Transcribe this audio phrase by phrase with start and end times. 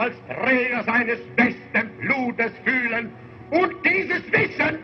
[0.00, 3.12] als Träger seines besten Blutes fühlen
[3.50, 4.78] und dieses Wissen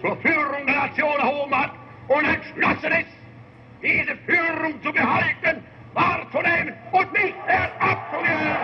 [0.00, 1.72] zur Führung der Nation erhoben hat
[2.08, 3.16] und entschlossen ist,
[3.80, 5.62] diese Führung zu behalten,
[5.94, 8.56] wahrzunehmen und nicht mehr abzugeben.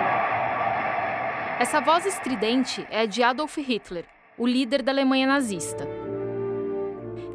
[1.61, 4.05] Essa voz estridente é de Adolf Hitler,
[4.37, 5.87] o líder da Alemanha nazista.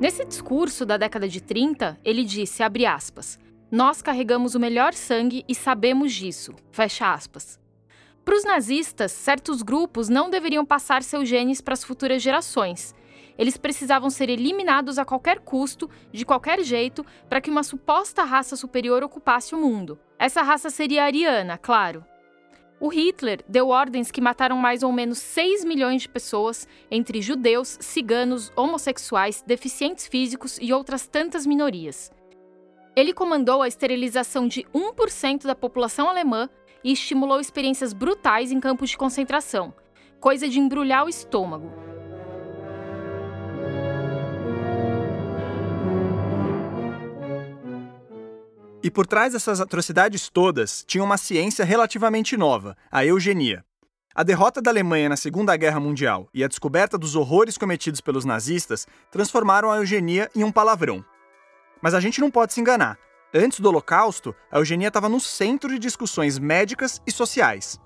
[0.01, 3.39] Nesse discurso da década de 30, ele disse, abre aspas,
[3.71, 7.57] nós carregamos o melhor sangue e sabemos disso, fecha aspas.
[8.23, 12.93] Para os nazistas, certos grupos não deveriam passar seus genes para as futuras gerações.
[13.37, 18.55] Eles precisavam ser eliminados a qualquer custo, de qualquer jeito, para que uma suposta raça
[18.55, 19.97] superior ocupasse o mundo.
[20.19, 22.03] Essa raça seria a ariana, claro.
[22.81, 27.77] O Hitler deu ordens que mataram mais ou menos 6 milhões de pessoas, entre judeus,
[27.81, 32.11] ciganos, homossexuais, deficientes físicos e outras tantas minorias.
[32.95, 36.49] Ele comandou a esterilização de 1% da população alemã
[36.83, 39.73] e estimulou experiências brutais em campos de concentração,
[40.19, 41.71] coisa de embrulhar o estômago.
[48.81, 53.63] E por trás dessas atrocidades todas tinha uma ciência relativamente nova, a eugenia.
[54.15, 58.25] A derrota da Alemanha na Segunda Guerra Mundial e a descoberta dos horrores cometidos pelos
[58.25, 61.03] nazistas transformaram a eugenia em um palavrão.
[61.81, 62.97] Mas a gente não pode se enganar.
[63.33, 67.79] Antes do Holocausto, a eugenia estava no centro de discussões médicas e sociais.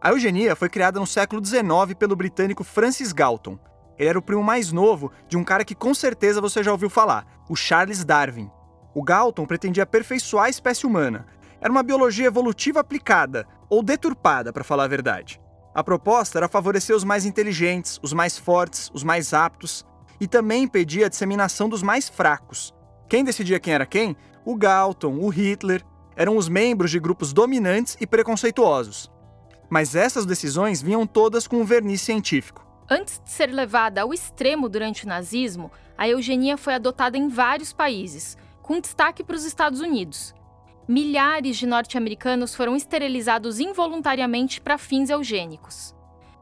[0.00, 3.58] A eugenia foi criada no século XIX pelo britânico Francis Galton.
[3.98, 6.88] Ele era o primo mais novo de um cara que com certeza você já ouviu
[6.88, 8.48] falar, o Charles Darwin.
[8.94, 11.26] O Galton pretendia aperfeiçoar a espécie humana.
[11.60, 15.40] Era uma biologia evolutiva aplicada, ou deturpada, para falar a verdade.
[15.74, 19.84] A proposta era favorecer os mais inteligentes, os mais fortes, os mais aptos,
[20.20, 22.72] e também impedir a disseminação dos mais fracos.
[23.08, 24.16] Quem decidia quem era quem?
[24.44, 25.84] O Galton, o Hitler,
[26.16, 29.10] eram os membros de grupos dominantes e preconceituosos.
[29.70, 32.66] Mas essas decisões vinham todas com um verniz científico.
[32.90, 37.72] Antes de ser levada ao extremo durante o nazismo, a eugenia foi adotada em vários
[37.72, 40.34] países, com destaque para os Estados Unidos.
[40.88, 45.94] Milhares de norte-americanos foram esterilizados involuntariamente para fins eugênicos.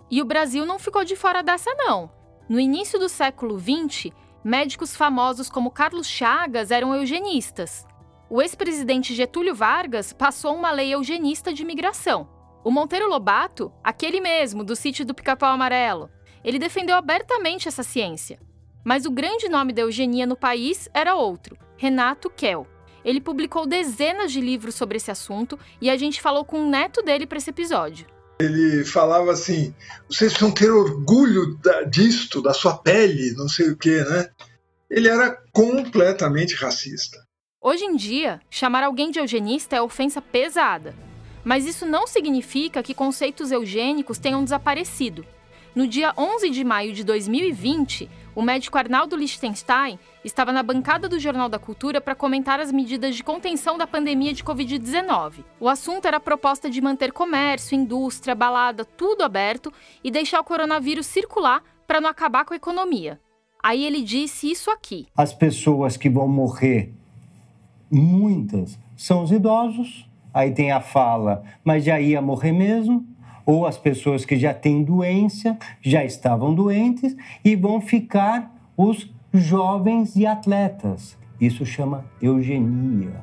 [0.08, 2.08] E o Brasil não ficou de fora dessa, não.
[2.48, 4.12] No início do século XX,
[4.46, 7.84] médicos famosos como Carlos Chagas eram eugenistas.
[8.30, 12.28] O ex-presidente Getúlio Vargas passou uma lei eugenista de imigração.
[12.62, 16.08] O Monteiro Lobato, aquele mesmo do sítio do Pica-Pau Amarelo,
[16.44, 18.38] ele defendeu abertamente essa ciência.
[18.84, 22.68] Mas o grande nome da eugenia no país era outro, Renato Kell.
[23.04, 27.02] Ele publicou dezenas de livros sobre esse assunto e a gente falou com o neto
[27.02, 28.06] dele para esse episódio.
[28.38, 29.74] Ele falava assim:
[30.08, 34.28] vocês precisam ter orgulho da, disto, da sua pele, não sei o quê, né?
[34.90, 37.18] Ele era completamente racista.
[37.60, 40.94] Hoje em dia, chamar alguém de eugenista é ofensa pesada.
[41.44, 45.24] Mas isso não significa que conceitos eugênicos tenham desaparecido.
[45.76, 51.20] No dia 11 de maio de 2020, o médico Arnaldo Lichtenstein estava na bancada do
[51.20, 55.44] Jornal da Cultura para comentar as medidas de contenção da pandemia de Covid-19.
[55.60, 59.70] O assunto era a proposta de manter comércio, indústria, balada, tudo aberto
[60.02, 63.20] e deixar o coronavírus circular para não acabar com a economia.
[63.62, 66.94] Aí ele disse isso aqui: As pessoas que vão morrer,
[67.92, 70.08] muitas, são os idosos.
[70.32, 73.06] Aí tem a fala, mas já ia morrer mesmo
[73.46, 80.16] ou as pessoas que já têm doença, já estavam doentes e vão ficar os jovens
[80.16, 81.16] e atletas.
[81.40, 83.22] Isso chama eugenia.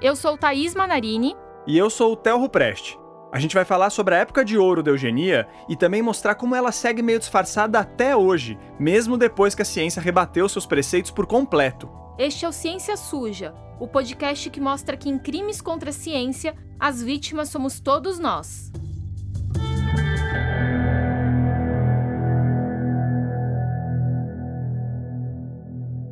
[0.00, 1.34] Eu sou Thaís Manarini.
[1.66, 2.98] E eu sou o Telro Preste.
[3.30, 6.54] A gente vai falar sobre a época de ouro da eugenia e também mostrar como
[6.54, 11.26] ela segue meio disfarçada até hoje, mesmo depois que a ciência rebateu seus preceitos por
[11.26, 11.90] completo.
[12.18, 16.54] Este é o Ciência Suja, o podcast que mostra que em crimes contra a ciência,
[16.80, 18.72] as vítimas somos todos nós.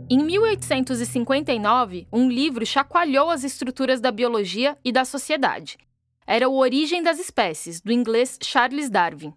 [0.08, 5.76] Em 1859, um livro chacoalhou as estruturas da biologia e da sociedade.
[6.24, 9.34] Era o Origem das Espécies, do inglês Charles Darwin.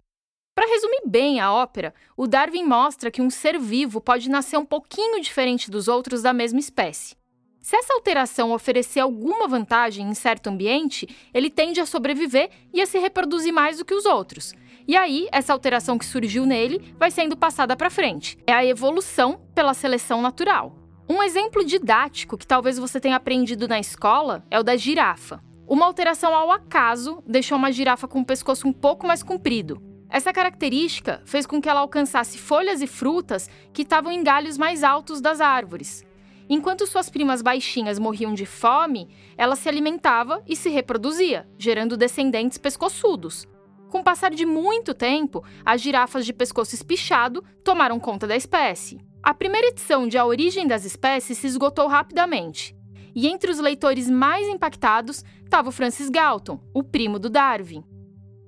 [0.54, 4.64] Para resumir bem a ópera, o Darwin mostra que um ser vivo pode nascer um
[4.64, 7.16] pouquinho diferente dos outros da mesma espécie.
[7.60, 12.86] Se essa alteração oferecer alguma vantagem em certo ambiente, ele tende a sobreviver e a
[12.86, 14.54] se reproduzir mais do que os outros.
[14.86, 18.36] E aí, essa alteração que surgiu nele vai sendo passada para frente.
[18.46, 20.74] É a evolução pela seleção natural.
[21.08, 25.42] Um exemplo didático que talvez você tenha aprendido na escola é o da girafa.
[25.66, 29.80] Uma alteração ao acaso deixou uma girafa com o pescoço um pouco mais comprido.
[30.08, 34.82] Essa característica fez com que ela alcançasse folhas e frutas que estavam em galhos mais
[34.82, 36.04] altos das árvores.
[36.48, 42.58] Enquanto suas primas baixinhas morriam de fome, ela se alimentava e se reproduzia, gerando descendentes
[42.58, 43.46] pescoçudos.
[43.90, 49.00] Com o passar de muito tempo, as girafas de pescoço espichado tomaram conta da espécie.
[49.20, 52.74] A primeira edição de A Origem das Espécies se esgotou rapidamente.
[53.16, 57.82] E entre os leitores mais impactados estava o Francis Galton, o primo do Darwin.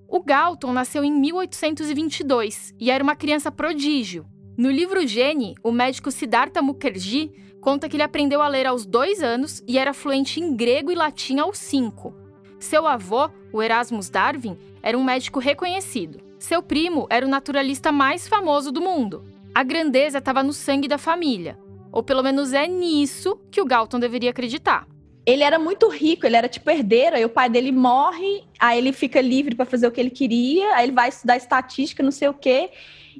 [0.08, 4.24] O Galton nasceu em 1822 e era uma criança prodígio.
[4.56, 9.20] No livro Gene, o médico Siddhartha Mukherjee conta que ele aprendeu a ler aos dois
[9.20, 12.14] anos e era fluente em grego e latim aos cinco.
[12.60, 16.20] Seu avô, o Erasmus Darwin, era um médico reconhecido.
[16.38, 19.24] Seu primo era o naturalista mais famoso do mundo.
[19.54, 21.58] A grandeza estava no sangue da família.
[21.92, 24.86] Ou pelo menos é nisso que o Galton deveria acreditar.
[25.24, 28.92] Ele era muito rico, ele era tipo herdeiro, aí o pai dele morre, aí ele
[28.92, 32.28] fica livre para fazer o que ele queria, aí ele vai estudar estatística, não sei
[32.28, 32.70] o quê.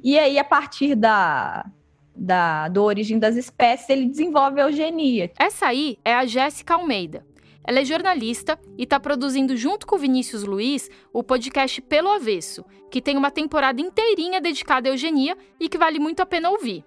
[0.03, 1.65] E aí, a partir da,
[2.13, 5.31] da, do Origem das Espécies, ele desenvolve a eugenia.
[5.37, 7.25] Essa aí é a Jéssica Almeida.
[7.65, 13.01] Ela é jornalista e está produzindo junto com Vinícius Luiz o podcast Pelo Avesso, que
[13.01, 16.83] tem uma temporada inteirinha dedicada à eugenia e que vale muito a pena ouvir.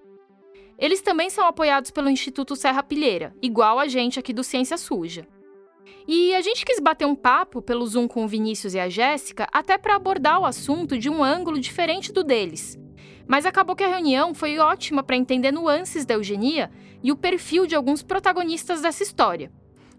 [0.78, 5.26] Eles também são apoiados pelo Instituto Serra Pilheira, igual a gente aqui do Ciência Suja.
[6.06, 9.49] E a gente quis bater um papo pelo Zoom com o Vinícius e a Jéssica
[9.50, 12.78] até para abordar o assunto de um ângulo diferente do deles.
[13.26, 16.70] Mas acabou que a reunião foi ótima para entender nuances da eugenia
[17.02, 19.50] e o perfil de alguns protagonistas dessa história.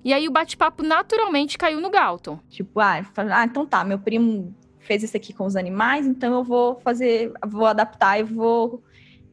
[0.03, 2.39] E aí o bate-papo naturalmente caiu no Galton.
[2.49, 6.43] Tipo, ah, ah, então tá, meu primo fez isso aqui com os animais, então eu
[6.43, 8.81] vou fazer, vou adaptar e vou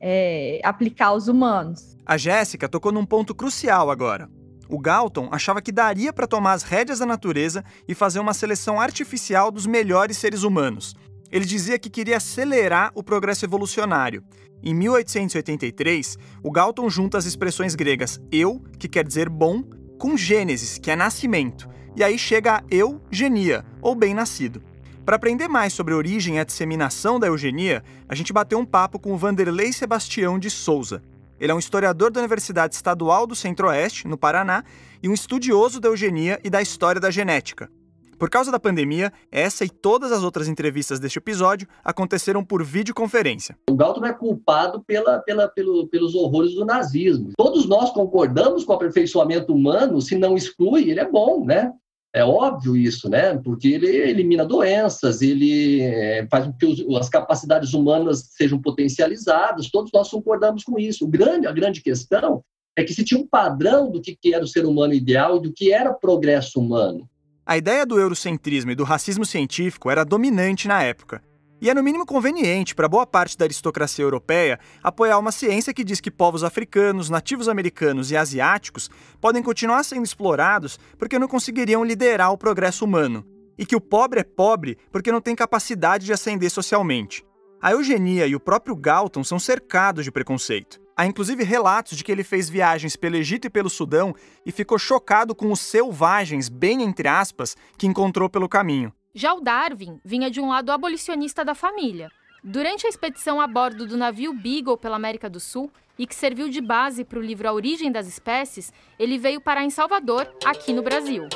[0.00, 1.96] é, aplicar aos humanos.
[2.04, 4.28] A Jéssica tocou num ponto crucial agora.
[4.68, 8.80] O Galton achava que daria para tomar as rédeas da natureza e fazer uma seleção
[8.80, 10.96] artificial dos melhores seres humanos,
[11.34, 14.22] ele dizia que queria acelerar o progresso evolucionário.
[14.62, 19.64] Em 1883, o Galton junta as expressões gregas eu, que quer dizer bom,
[20.04, 21.66] com gênesis, que é nascimento,
[21.96, 24.62] e aí chega a eugenia, ou bem-nascido.
[25.02, 28.66] Para aprender mais sobre a origem e a disseminação da eugenia, a gente bateu um
[28.66, 31.02] papo com o Vanderlei Sebastião de Souza.
[31.40, 34.62] Ele é um historiador da Universidade Estadual do Centro-Oeste, no Paraná,
[35.02, 37.70] e um estudioso da eugenia e da história da genética.
[38.18, 43.56] Por causa da pandemia, essa e todas as outras entrevistas deste episódio aconteceram por videoconferência.
[43.68, 47.30] O Galton é culpado pela, pela, pelo, pelos horrores do nazismo.
[47.36, 51.72] Todos nós concordamos com o aperfeiçoamento humano, se não exclui, ele é bom, né?
[52.14, 53.36] É óbvio isso, né?
[53.38, 59.90] Porque ele elimina doenças, ele é, faz com que as capacidades humanas sejam potencializadas, todos
[59.92, 61.04] nós concordamos com isso.
[61.04, 62.44] O grande, a grande questão
[62.76, 65.52] é que se tinha um padrão do que era o ser humano ideal e do
[65.52, 67.08] que era progresso humano.
[67.46, 71.22] A ideia do eurocentrismo e do racismo científico era dominante na época.
[71.60, 75.84] E é no mínimo conveniente para boa parte da aristocracia europeia apoiar uma ciência que
[75.84, 81.84] diz que povos africanos, nativos americanos e asiáticos podem continuar sendo explorados porque não conseguiriam
[81.84, 83.26] liderar o progresso humano,
[83.58, 87.22] e que o pobre é pobre porque não tem capacidade de ascender socialmente.
[87.60, 90.83] A eugenia e o próprio Galton são cercados de preconceito.
[90.96, 94.14] Há inclusive relatos de que ele fez viagens pelo Egito e pelo Sudão
[94.46, 98.92] e ficou chocado com os selvagens, bem entre aspas, que encontrou pelo caminho.
[99.12, 102.10] Já o Darwin vinha de um lado abolicionista da família.
[102.44, 106.48] Durante a expedição a bordo do navio Beagle pela América do Sul, e que serviu
[106.48, 110.72] de base para o livro A Origem das Espécies, ele veio parar em Salvador, aqui
[110.72, 111.28] no Brasil.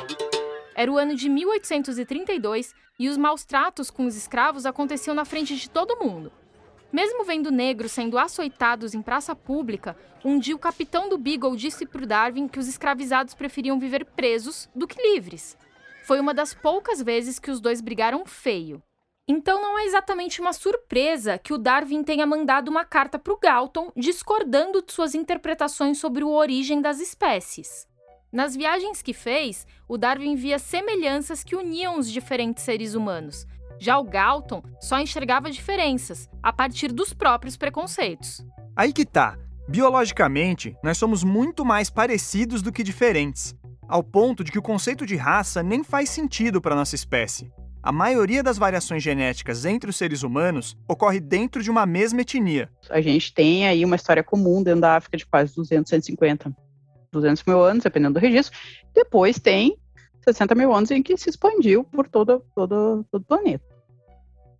[0.75, 5.55] Era o ano de 1832 e os maus tratos com os escravos aconteciam na frente
[5.55, 6.31] de todo mundo.
[6.91, 11.85] Mesmo vendo negros sendo açoitados em praça pública, um dia o capitão do Beagle disse
[11.85, 15.55] para Darwin que os escravizados preferiam viver presos do que livres.
[16.03, 18.81] Foi uma das poucas vezes que os dois brigaram feio.
[19.27, 23.37] Então não é exatamente uma surpresa que o Darwin tenha mandado uma carta para o
[23.37, 27.87] Galton discordando de suas interpretações sobre a origem das espécies.
[28.31, 33.45] Nas viagens que fez, o Darwin via semelhanças que uniam os diferentes seres humanos,
[33.79, 38.45] já o Galton só enxergava diferenças a partir dos próprios preconceitos.
[38.75, 39.37] Aí que tá.
[39.67, 43.55] Biologicamente, nós somos muito mais parecidos do que diferentes,
[43.87, 47.51] ao ponto de que o conceito de raça nem faz sentido para nossa espécie.
[47.81, 52.69] A maioria das variações genéticas entre os seres humanos ocorre dentro de uma mesma etnia.
[52.89, 56.51] A gente tem aí uma história comum dentro da África de quase 200, 150,
[57.11, 58.57] 200 mil anos, dependendo do registro.
[58.93, 59.77] Depois tem
[60.23, 63.63] 60 mil anos em que se expandiu por todo, todo, todo o planeta.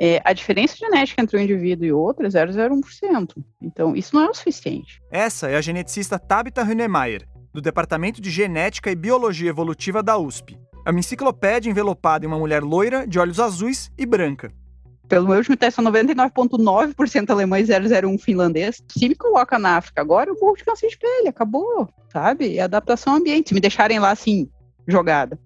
[0.01, 3.33] É, a diferença genética entre um indivíduo e outro é 0,01%.
[3.61, 5.01] Então, isso não é o suficiente.
[5.11, 10.57] Essa é a geneticista Tabitha Hunemeyer, do Departamento de Genética e Biologia Evolutiva da USP.
[10.85, 14.51] É uma enciclopédia envelopada em uma mulher loira, de olhos azuis e branca.
[15.09, 17.73] pelo meu último teste, são 99,9% alemães e
[18.05, 18.81] 001 finlandês.
[18.89, 22.57] Se me coloca na África agora, eu morro de câncer de pele, acabou, sabe?
[22.57, 23.49] É adaptação ao ambiente.
[23.49, 24.49] Se me deixarem lá assim,
[24.87, 25.37] jogada.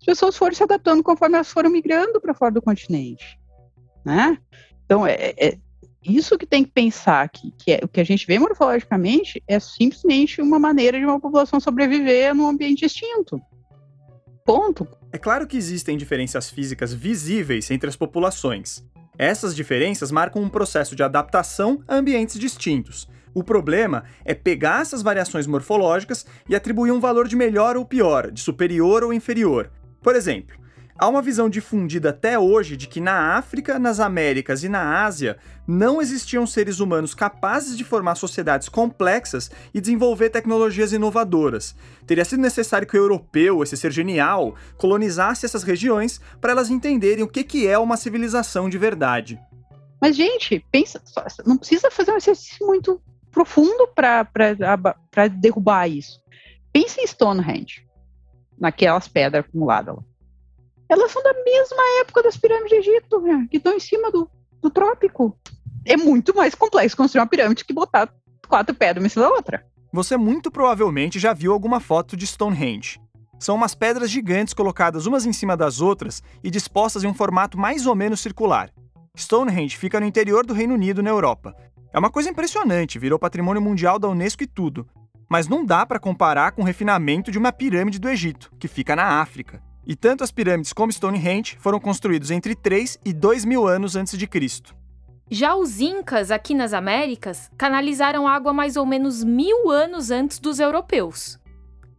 [0.00, 3.38] As pessoas foram se adaptando conforme elas foram migrando para fora do continente,
[4.04, 4.38] né?
[4.84, 5.58] Então, é, é,
[6.04, 9.60] isso que tem que pensar aqui, que é, o que a gente vê morfologicamente é
[9.60, 13.40] simplesmente uma maneira de uma população sobreviver num ambiente extinto.
[14.44, 14.86] Ponto.
[15.12, 18.84] É claro que existem diferenças físicas visíveis entre as populações.
[19.16, 23.08] Essas diferenças marcam um processo de adaptação a ambientes distintos.
[23.34, 28.30] O problema é pegar essas variações morfológicas e atribuir um valor de melhor ou pior,
[28.30, 29.70] de superior ou inferior.
[30.02, 30.56] Por exemplo,
[30.98, 35.38] Há uma visão difundida até hoje de que na África, nas Américas e na Ásia
[35.66, 41.74] não existiam seres humanos capazes de formar sociedades complexas e desenvolver tecnologias inovadoras.
[42.06, 47.24] Teria sido necessário que o europeu, esse ser genial, colonizasse essas regiões para elas entenderem
[47.24, 49.40] o que é uma civilização de verdade.
[50.00, 51.02] Mas, gente, pensa,
[51.46, 54.28] não precisa fazer um exercício muito profundo para
[55.40, 56.20] derrubar isso.
[56.72, 57.86] Pense em Stonehenge,
[58.58, 60.02] naquelas pedras acumuladas lá
[60.92, 64.28] elas são da mesma época das pirâmides de Egito, né, que estão em cima do,
[64.60, 65.36] do trópico.
[65.86, 68.12] É muito mais complexo construir uma pirâmide que botar
[68.46, 69.66] quatro pedras em cima da outra.
[69.92, 73.00] Você muito provavelmente já viu alguma foto de Stonehenge.
[73.40, 77.58] São umas pedras gigantes colocadas umas em cima das outras e dispostas em um formato
[77.58, 78.70] mais ou menos circular.
[79.16, 81.54] Stonehenge fica no interior do Reino Unido, na Europa.
[81.92, 84.86] É uma coisa impressionante, virou patrimônio mundial da Unesco e tudo.
[85.28, 88.94] Mas não dá para comparar com o refinamento de uma pirâmide do Egito, que fica
[88.94, 89.62] na África.
[89.86, 94.16] E tanto as pirâmides como Stonehenge foram construídos entre 3 e 2 mil anos antes
[94.16, 94.74] de Cristo.
[95.30, 100.60] Já os Incas, aqui nas Américas, canalizaram água mais ou menos mil anos antes dos
[100.60, 101.38] europeus.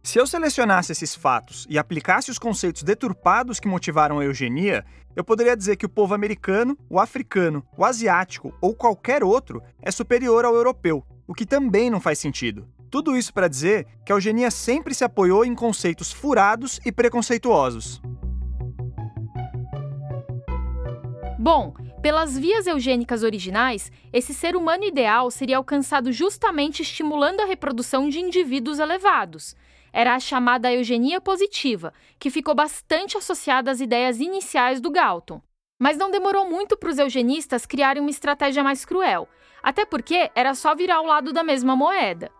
[0.04, 4.84] Se eu selecionasse esses fatos e aplicasse os conceitos deturpados que motivaram a eugenia,
[5.16, 9.90] eu poderia dizer que o povo americano, o africano, o asiático ou qualquer outro é
[9.90, 12.68] superior ao europeu, o que também não faz sentido.
[12.94, 18.00] Tudo isso para dizer que a eugenia sempre se apoiou em conceitos furados e preconceituosos.
[21.36, 28.08] Bom, pelas vias eugênicas originais, esse ser humano ideal seria alcançado justamente estimulando a reprodução
[28.08, 29.56] de indivíduos elevados.
[29.92, 35.42] Era a chamada eugenia positiva, que ficou bastante associada às ideias iniciais do Galton.
[35.80, 39.28] Mas não demorou muito para os eugenistas criarem uma estratégia mais cruel,
[39.60, 42.30] até porque era só virar o lado da mesma moeda.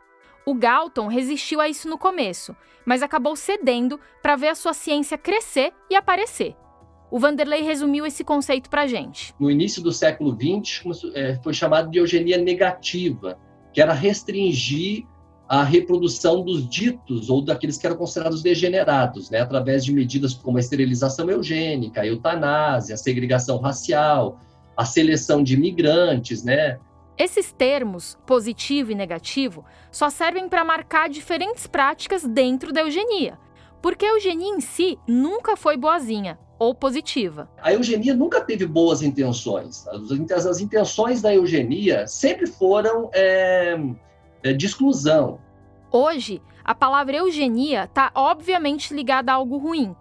[0.46, 5.16] O Galton resistiu a isso no começo, mas acabou cedendo para ver a sua ciência
[5.16, 6.54] crescer e aparecer.
[7.10, 9.34] O Vanderlei resumiu esse conceito para a gente.
[9.38, 10.82] No início do século XX,
[11.14, 13.38] é, foi chamado de eugenia negativa,
[13.72, 15.06] que era restringir
[15.48, 20.56] a reprodução dos ditos ou daqueles que eram considerados degenerados, né, através de medidas como
[20.56, 24.40] a esterilização eugênica, a eutanásia, a segregação racial,
[24.76, 26.78] a seleção de imigrantes, né,
[27.16, 33.38] esses termos, positivo e negativo, só servem para marcar diferentes práticas dentro da eugenia,
[33.80, 37.49] porque a eugenia em si nunca foi boazinha ou positiva.
[37.61, 39.87] A eugenia nunca teve boas intenções.
[39.88, 43.76] As, as intenções da eugenia sempre foram é,
[44.42, 45.40] é, de exclusão.
[45.92, 49.94] Hoje, a palavra eugenia está obviamente ligada a algo ruim.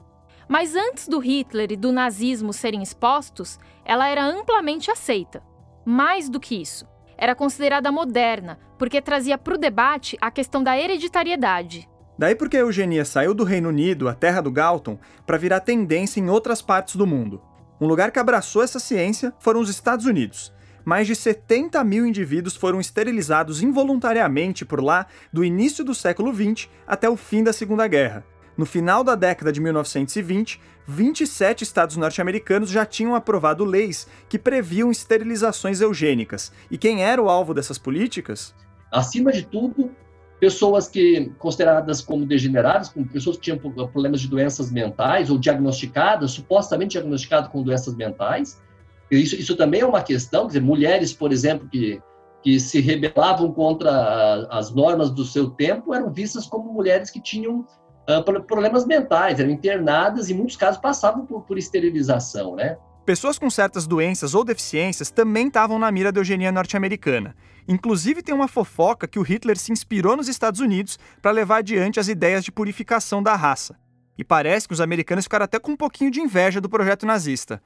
[0.47, 5.43] Mas antes do Hitler e do nazismo serem expostos, ela era amplamente aceita.
[5.85, 6.85] Mais do que isso,
[7.17, 11.87] era considerada moderna, porque trazia para o debate a questão da hereditariedade.
[12.17, 16.19] Daí porque a eugenia saiu do Reino Unido, a terra do Galton, para virar tendência
[16.19, 17.41] em outras partes do mundo.
[17.81, 20.53] Um lugar que abraçou essa ciência foram os Estados Unidos.
[20.85, 26.69] Mais de 70 mil indivíduos foram esterilizados involuntariamente por lá do início do século XX
[26.85, 28.25] até o fim da Segunda Guerra.
[28.57, 34.91] No final da década de 1920, 27 estados norte-americanos já tinham aprovado leis que previam
[34.91, 36.51] esterilizações eugênicas.
[36.69, 38.53] E quem era o alvo dessas políticas?
[38.91, 39.91] Acima de tudo,
[40.39, 46.31] pessoas que consideradas como degeneradas, como pessoas que tinham problemas de doenças mentais ou diagnosticadas,
[46.31, 48.61] supostamente diagnosticadas com doenças mentais.
[49.09, 52.01] Isso, isso também é uma questão, dizer, mulheres, por exemplo, que,
[52.43, 57.65] que se rebelavam contra as normas do seu tempo eram vistas como mulheres que tinham
[58.09, 62.77] uh, problemas mentais, eram internadas e, em muitos casos, passavam por, por esterilização, né?
[63.05, 67.35] Pessoas com certas doenças ou deficiências também estavam na mira da eugenia norte-americana.
[67.67, 71.99] Inclusive, tem uma fofoca que o Hitler se inspirou nos Estados Unidos para levar adiante
[71.99, 73.77] as ideias de purificação da raça.
[74.17, 77.61] E parece que os americanos ficaram até com um pouquinho de inveja do projeto nazista.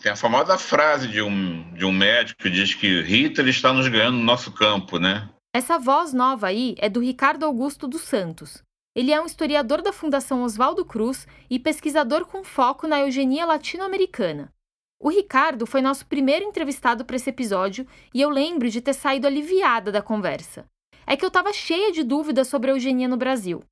[0.00, 3.88] Tem a famosa frase de um, de um médico que diz que Hitler está nos
[3.88, 5.28] ganhando no nosso campo, né?
[5.54, 8.62] Essa voz nova aí é do Ricardo Augusto dos Santos.
[8.96, 14.50] Ele é um historiador da Fundação Oswaldo Cruz e pesquisador com foco na eugenia latino-americana.
[14.98, 19.26] O Ricardo foi nosso primeiro entrevistado para esse episódio e eu lembro de ter saído
[19.26, 20.64] aliviada da conversa.
[21.06, 23.62] É que eu estava cheia de dúvidas sobre a eugenia no Brasil.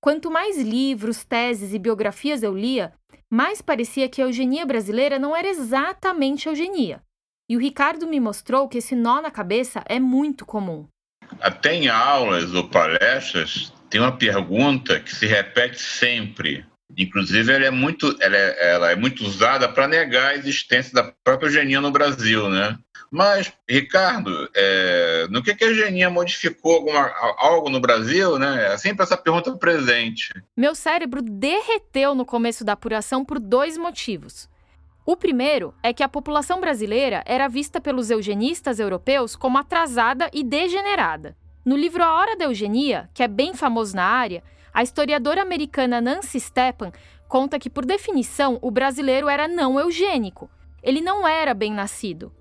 [0.00, 2.92] Quanto mais livros, teses e biografias eu lia,
[3.28, 7.02] mais parecia que a eugenia brasileira não era exatamente eugenia.
[7.50, 10.86] E o Ricardo me mostrou que esse nó na cabeça é muito comum.
[11.40, 16.64] Até em aulas ou palestras, tem uma pergunta que se repete sempre.
[16.96, 21.12] Inclusive, ela é muito, ela é, ela é muito usada para negar a existência da
[21.22, 22.78] própria eugenia no Brasil, né?
[23.10, 28.72] Mas, Ricardo, é, no que, que a eugenia modificou alguma, algo no Brasil, né?
[28.72, 30.32] É sempre essa pergunta presente.
[30.56, 34.48] Meu cérebro derreteu no começo da apuração por dois motivos.
[35.06, 40.44] O primeiro é que a população brasileira era vista pelos eugenistas europeus como atrasada e
[40.44, 41.34] degenerada.
[41.68, 46.00] No livro A Hora da Eugenia, que é bem famoso na área, a historiadora americana
[46.00, 46.90] Nancy Stepan
[47.28, 50.48] conta que, por definição, o brasileiro era não eugênico.
[50.82, 52.32] Ele não era bem nascido.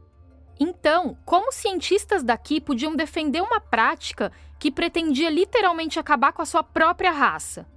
[0.58, 6.64] Então, como cientistas daqui podiam defender uma prática que pretendia literalmente acabar com a sua
[6.64, 7.68] própria raça?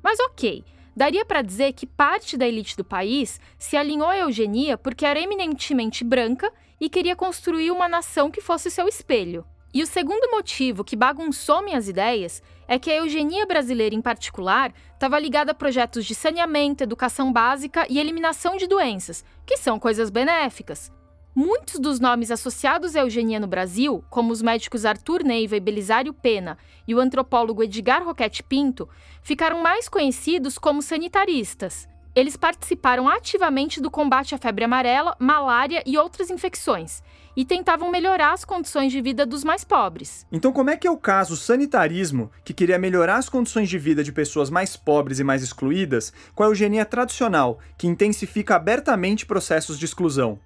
[0.00, 0.64] Mas ok,
[0.94, 5.18] daria para dizer que parte da elite do país se alinhou à eugenia porque era
[5.18, 9.44] eminentemente branca e queria construir uma nação que fosse seu espelho.
[9.72, 14.72] E o segundo motivo que bagunçou minhas ideias é que a eugenia brasileira, em particular,
[14.92, 20.10] estava ligada a projetos de saneamento, educação básica e eliminação de doenças, que são coisas
[20.10, 20.90] benéficas.
[21.32, 26.12] Muitos dos nomes associados à eugenia no Brasil, como os médicos Arthur Neiva e Belisário
[26.12, 28.88] Pena e o antropólogo Edgar Roquete Pinto,
[29.22, 31.88] ficaram mais conhecidos como sanitaristas.
[32.12, 37.04] Eles participaram ativamente do combate à febre amarela, malária e outras infecções,
[37.40, 40.26] e tentavam melhorar as condições de vida dos mais pobres.
[40.30, 44.04] Então, como é que é o caso sanitarismo, que queria melhorar as condições de vida
[44.04, 49.78] de pessoas mais pobres e mais excluídas, com a eugenia tradicional, que intensifica abertamente processos
[49.78, 50.38] de exclusão?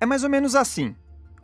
[0.00, 0.96] É mais ou menos assim.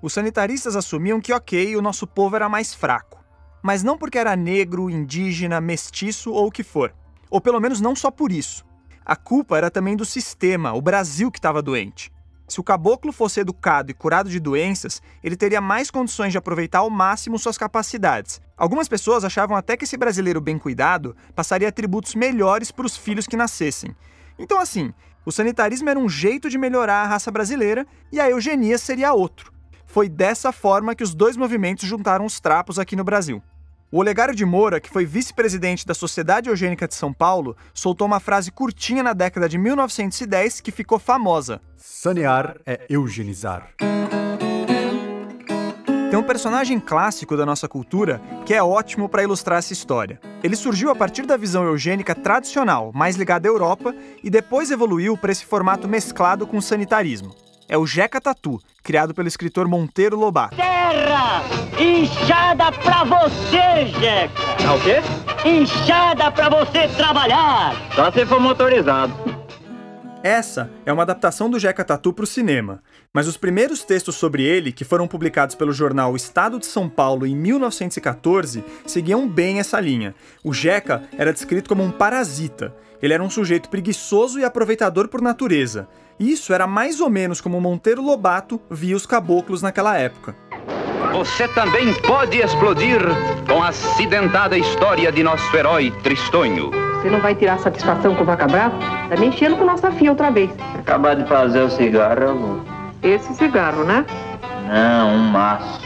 [0.03, 3.25] Os sanitaristas assumiam que, ok, o nosso povo era mais fraco.
[3.63, 6.93] Mas não porque era negro, indígena, mestiço ou o que for.
[7.31, 8.67] Ou pelo menos não só por isso.
[9.07, 12.11] A culpa era também do sistema, o Brasil que estava doente.
[12.51, 16.81] Se o caboclo fosse educado e curado de doenças, ele teria mais condições de aproveitar
[16.81, 18.41] ao máximo suas capacidades.
[18.57, 23.29] Algumas pessoas achavam até que esse brasileiro bem cuidado passaria atributos melhores para os filhos
[23.29, 23.95] que nascessem.
[24.37, 24.93] Então, assim,
[25.25, 29.53] o sanitarismo era um jeito de melhorar a raça brasileira e a eugenia seria outro.
[29.87, 33.41] Foi dessa forma que os dois movimentos juntaram os trapos aqui no Brasil.
[33.93, 38.21] O Olegário de Moura, que foi vice-presidente da Sociedade Eugênica de São Paulo, soltou uma
[38.21, 43.75] frase curtinha na década de 1910 que ficou famosa: Sanear é eugenizar.
[46.09, 50.21] Tem um personagem clássico da nossa cultura que é ótimo para ilustrar essa história.
[50.41, 55.17] Ele surgiu a partir da visão eugênica tradicional, mais ligada à Europa, e depois evoluiu
[55.17, 57.35] para esse formato mesclado com o sanitarismo.
[57.71, 60.57] É o Jeca Tatu, criado pelo escritor Monteiro Lobato.
[60.57, 61.45] Terra!
[61.79, 64.43] Inchada pra você, Jeca!
[64.61, 65.49] É o quê?
[65.49, 67.77] Inchada pra você trabalhar!
[67.95, 69.15] Só se for motorizado.
[70.21, 74.43] Essa é uma adaptação do Jeca Tatu para o cinema, mas os primeiros textos sobre
[74.43, 79.79] ele, que foram publicados pelo jornal Estado de São Paulo em 1914, seguiam bem essa
[79.79, 80.13] linha.
[80.43, 82.75] O Jeca era descrito como um parasita.
[83.01, 85.89] Ele era um sujeito preguiçoso e aproveitador por natureza.
[86.21, 90.37] Isso era mais ou menos como Monteiro Lobato via os caboclos naquela época.
[91.15, 93.01] Você também pode explodir
[93.49, 96.71] com a acidentada história de nosso herói Tristonho.
[96.71, 98.79] Você não vai tirar satisfação com o Vaca Brava?
[99.09, 100.51] Tá mexendo com nossa fia outra vez.
[100.79, 102.65] Acabar de fazer o cigarro, vou.
[103.03, 104.05] Esse cigarro, né?
[104.69, 105.81] Não, um maço.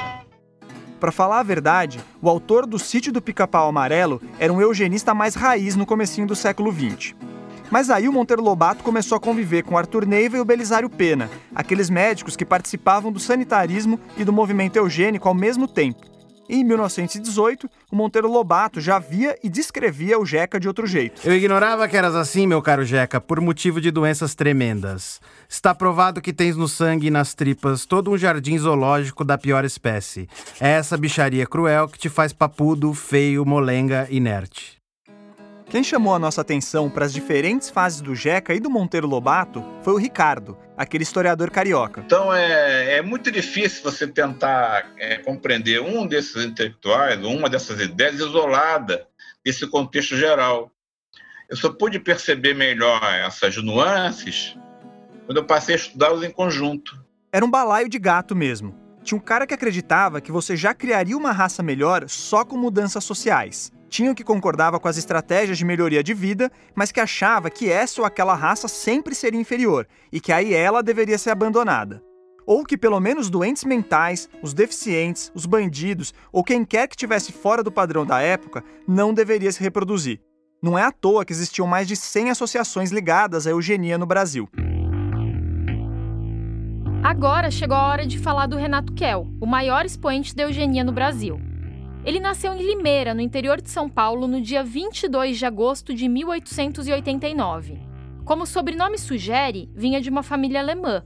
[0.99, 5.37] Para falar a verdade, o autor do Sítio do Pica-Pau Amarelo era um eugenista mais
[5.37, 7.15] raiz no comecinho do século XX.
[7.75, 11.29] Mas aí o Monteiro Lobato começou a conviver com Arthur Neiva e o Belisário Pena,
[11.53, 16.07] aqueles médicos que participavam do sanitarismo e do movimento eugênico ao mesmo tempo.
[16.49, 21.21] Em 1918, o Monteiro Lobato já via e descrevia o Jeca de outro jeito.
[21.25, 25.21] Eu ignorava que eras assim, meu caro Jeca, por motivo de doenças tremendas.
[25.49, 29.65] Está provado que tens no sangue e nas tripas todo um jardim zoológico da pior
[29.65, 30.29] espécie.
[30.61, 34.84] É essa bicharia cruel que te faz papudo, feio, molenga, inerte.
[35.75, 39.61] Quem chamou a nossa atenção para as diferentes fases do Jeca e do Monteiro Lobato
[39.83, 42.01] foi o Ricardo, aquele historiador carioca.
[42.07, 48.21] Então é, é muito difícil você tentar é, compreender um desses intelectuais, uma dessas ideias
[48.21, 49.09] isolada
[49.45, 50.71] desse contexto geral.
[51.51, 54.57] Eu só pude perceber melhor essas nuances
[55.27, 56.97] quando eu passei a estudá-los em conjunto.
[57.33, 58.79] Era um balaio de gato mesmo.
[59.03, 63.03] Tinha um cara que acreditava que você já criaria uma raça melhor só com mudanças
[63.03, 63.73] sociais.
[63.89, 68.01] Tinha que concordava com as estratégias de melhoria de vida, mas que achava que essa
[68.01, 72.03] ou aquela raça sempre seria inferior e que aí ela deveria ser abandonada.
[72.47, 77.33] Ou que pelo menos doentes mentais, os deficientes, os bandidos ou quem quer que estivesse
[77.33, 80.21] fora do padrão da época não deveria se reproduzir.
[80.63, 84.49] Não é à toa que existiam mais de 100 associações ligadas à eugenia no Brasil.
[87.03, 90.91] Agora chegou a hora de falar do Renato Kell, o maior expoente da eugenia no
[90.91, 91.39] Brasil.
[92.05, 96.07] Ele nasceu em Limeira, no interior de São Paulo, no dia 22 de agosto de
[96.07, 97.79] 1889.
[98.27, 101.03] Como o sobrenome sugere, vinha de uma família alemã.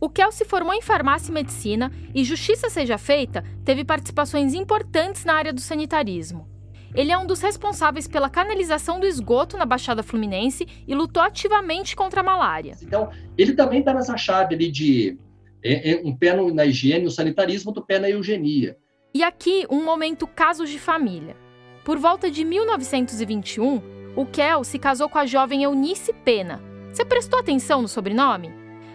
[0.00, 5.24] O Kell se formou em farmácia e medicina e, justiça seja feita, teve participações importantes
[5.24, 6.48] na área do sanitarismo.
[6.92, 11.94] Ele é um dos responsáveis pela canalização do esgoto na Baixada Fluminense e lutou ativamente
[11.94, 12.76] contra a malária.
[12.82, 15.16] Então, ele também está nessa chave ali de
[15.62, 18.76] é, é um pé na higiene, no sanitarismo, outro pé na eugenia.
[19.14, 21.36] E aqui, um momento casos de família.
[21.84, 23.82] Por volta de 1921,
[24.16, 26.62] o Kel se casou com a jovem Eunice Pena.
[26.90, 28.50] Você prestou atenção no sobrenome?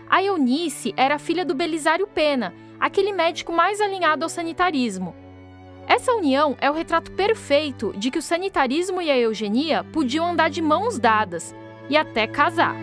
[0.09, 5.15] A Eunice era filha do Belisário Pena, aquele médico mais alinhado ao sanitarismo.
[5.87, 10.49] Essa união é o retrato perfeito de que o sanitarismo e a eugenia podiam andar
[10.49, 11.55] de mãos dadas
[11.91, 12.75] e até casar.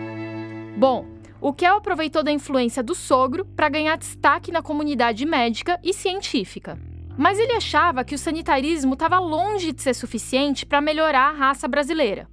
[0.77, 1.05] Bom,
[1.41, 6.79] o Kel aproveitou da influência do sogro para ganhar destaque na comunidade médica e científica.
[7.17, 11.67] Mas ele achava que o sanitarismo estava longe de ser suficiente para melhorar a raça
[11.67, 12.27] brasileira.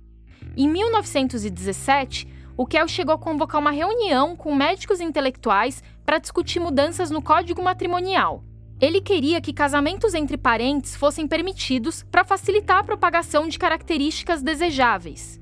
[0.57, 7.11] Em 1917, o Kel chegou a convocar uma reunião com médicos intelectuais para discutir mudanças
[7.11, 8.45] no Código Matrimonial.
[8.81, 15.41] Ele queria que casamentos entre parentes fossem permitidos para facilitar a propagação de características desejáveis.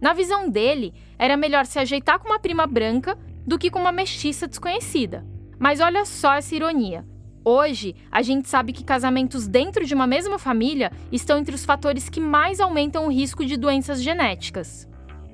[0.00, 3.92] Na visão dele, era melhor se ajeitar com uma prima branca do que com uma
[3.92, 5.24] mestiça desconhecida.
[5.58, 7.06] Mas olha só essa ironia.
[7.44, 12.08] Hoje, a gente sabe que casamentos dentro de uma mesma família estão entre os fatores
[12.08, 14.88] que mais aumentam o risco de doenças genéticas.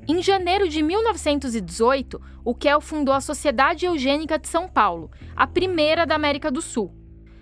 [0.09, 6.07] Em janeiro de 1918, o Kell fundou a Sociedade Eugênica de São Paulo, a primeira
[6.07, 6.94] da América do Sul.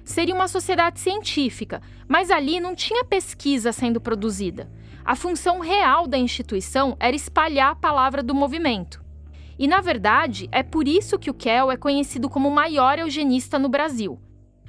[0.03, 4.69] Seria uma sociedade científica, mas ali não tinha pesquisa sendo produzida.
[5.05, 9.01] A função real da instituição era espalhar a palavra do movimento.
[9.57, 13.61] E, na verdade, é por isso que o Kell é conhecido como o maior eugenista
[13.61, 14.21] no Brasil.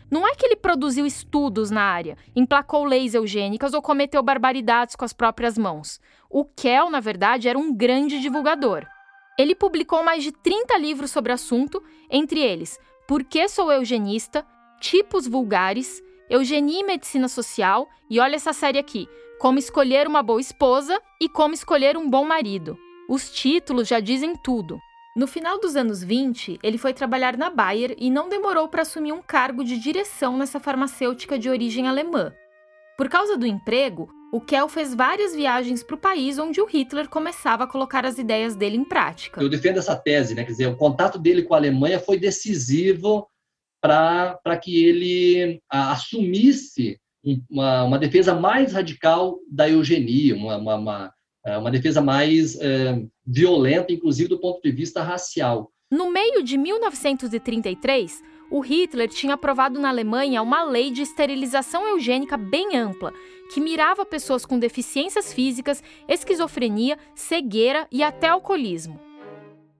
[0.09, 5.03] Não é que ele produziu estudos na área, emplacou leis eugênicas ou cometeu barbaridades com
[5.03, 5.99] as próprias mãos.
[6.29, 8.85] O Kell, na verdade, era um grande divulgador.
[9.37, 14.45] Ele publicou mais de 30 livros sobre o assunto, entre eles Por que sou eugenista,
[14.79, 19.07] Tipos vulgares, Eugenia e Medicina Social e olha essa série aqui,
[19.39, 22.77] como escolher uma boa esposa e como escolher um bom marido.
[23.09, 24.79] Os títulos já dizem tudo.
[25.17, 29.13] No final dos anos 20, ele foi trabalhar na Bayer e não demorou para assumir
[29.13, 32.31] um cargo de direção nessa farmacêutica de origem alemã.
[32.95, 37.09] Por causa do emprego, o Kell fez várias viagens para o país onde o Hitler
[37.09, 39.41] começava a colocar as ideias dele em prática.
[39.41, 40.43] Eu defendo essa tese, né?
[40.43, 43.27] Quer dizer, o contato dele com a Alemanha foi decisivo
[43.81, 46.99] para que ele assumisse
[47.49, 51.13] uma, uma defesa mais radical da eugenia, uma, uma, uma,
[51.55, 55.71] uma defesa mais é, violenta, inclusive do ponto de vista racial.
[55.89, 62.35] No meio de 1933, o Hitler tinha aprovado na Alemanha uma lei de esterilização eugênica
[62.35, 63.13] bem ampla,
[63.53, 68.99] que mirava pessoas com deficiências físicas, esquizofrenia, cegueira e até alcoolismo.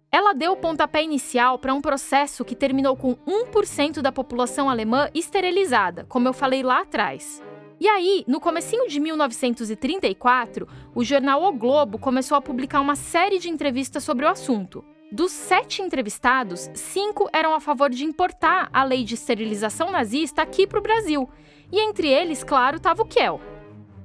[0.10, 5.10] Ela deu o pontapé inicial para um processo que terminou com 1% da população alemã
[5.14, 7.42] esterilizada, como eu falei lá atrás.
[7.80, 13.38] E aí, no comecinho de 1934, o jornal O Globo começou a publicar uma série
[13.38, 14.84] de entrevistas sobre o assunto.
[15.12, 20.66] Dos sete entrevistados, cinco eram a favor de importar a lei de esterilização nazista aqui
[20.66, 21.30] para o Brasil.
[21.72, 23.40] E entre eles, claro, estava o Kell.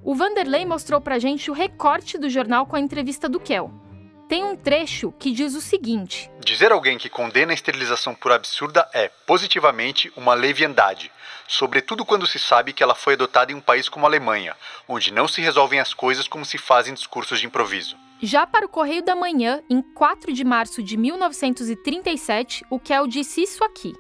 [0.05, 3.82] O Vanderlei mostrou pra gente o recorte do jornal com a entrevista do Kell.
[4.29, 8.89] Tem um trecho que diz o seguinte: Dizer alguém que condena a esterilização por absurda
[8.93, 11.11] é, positivamente, uma leviandade,
[11.47, 14.57] sobretudo quando se sabe que ela foi adotada em um país como a Alemanha,
[14.89, 17.97] onde não se resolvem as coisas como se fazem discursos de improviso.
[18.21, 23.43] Já para o Correio da Manhã, em 4 de março de 1937, o Kell disse
[23.43, 23.93] isso aqui.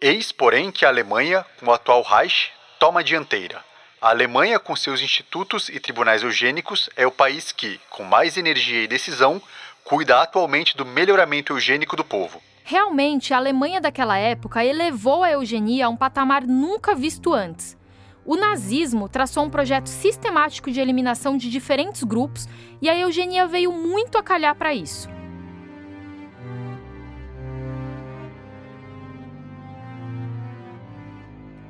[0.00, 3.64] Eis, porém, que a Alemanha, com o atual Reich, toma a dianteira.
[4.02, 8.82] A Alemanha, com seus institutos e tribunais eugênicos, é o país que, com mais energia
[8.82, 9.40] e decisão,
[9.84, 12.42] cuida atualmente do melhoramento eugênico do povo.
[12.64, 17.78] Realmente, a Alemanha daquela época elevou a eugenia a um patamar nunca visto antes.
[18.26, 22.48] O nazismo traçou um projeto sistemático de eliminação de diferentes grupos
[22.80, 25.08] e a eugenia veio muito a calhar para isso.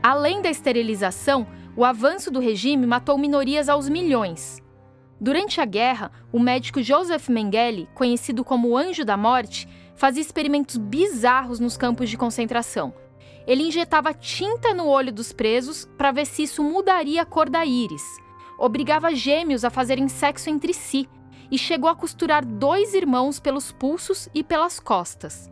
[0.02, 4.62] Além da esterilização, o avanço do regime matou minorias aos milhões.
[5.20, 11.60] Durante a guerra, o médico Joseph Mengele, conhecido como Anjo da Morte, fazia experimentos bizarros
[11.60, 12.92] nos campos de concentração.
[13.46, 17.64] Ele injetava tinta no olho dos presos para ver se isso mudaria a cor da
[17.64, 18.02] íris.
[18.58, 21.08] Obrigava gêmeos a fazerem sexo entre si
[21.50, 25.50] e chegou a costurar dois irmãos pelos pulsos e pelas costas.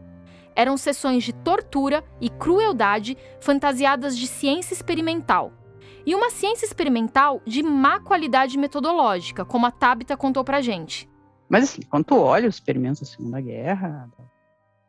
[0.55, 5.53] Eram sessões de tortura e crueldade fantasiadas de ciência experimental.
[6.07, 11.09] E uma ciência experimental de má qualidade metodológica, como a Tabita contou pra gente.
[11.49, 14.09] Mas assim, quando tu olha os experimentos da Segunda Guerra,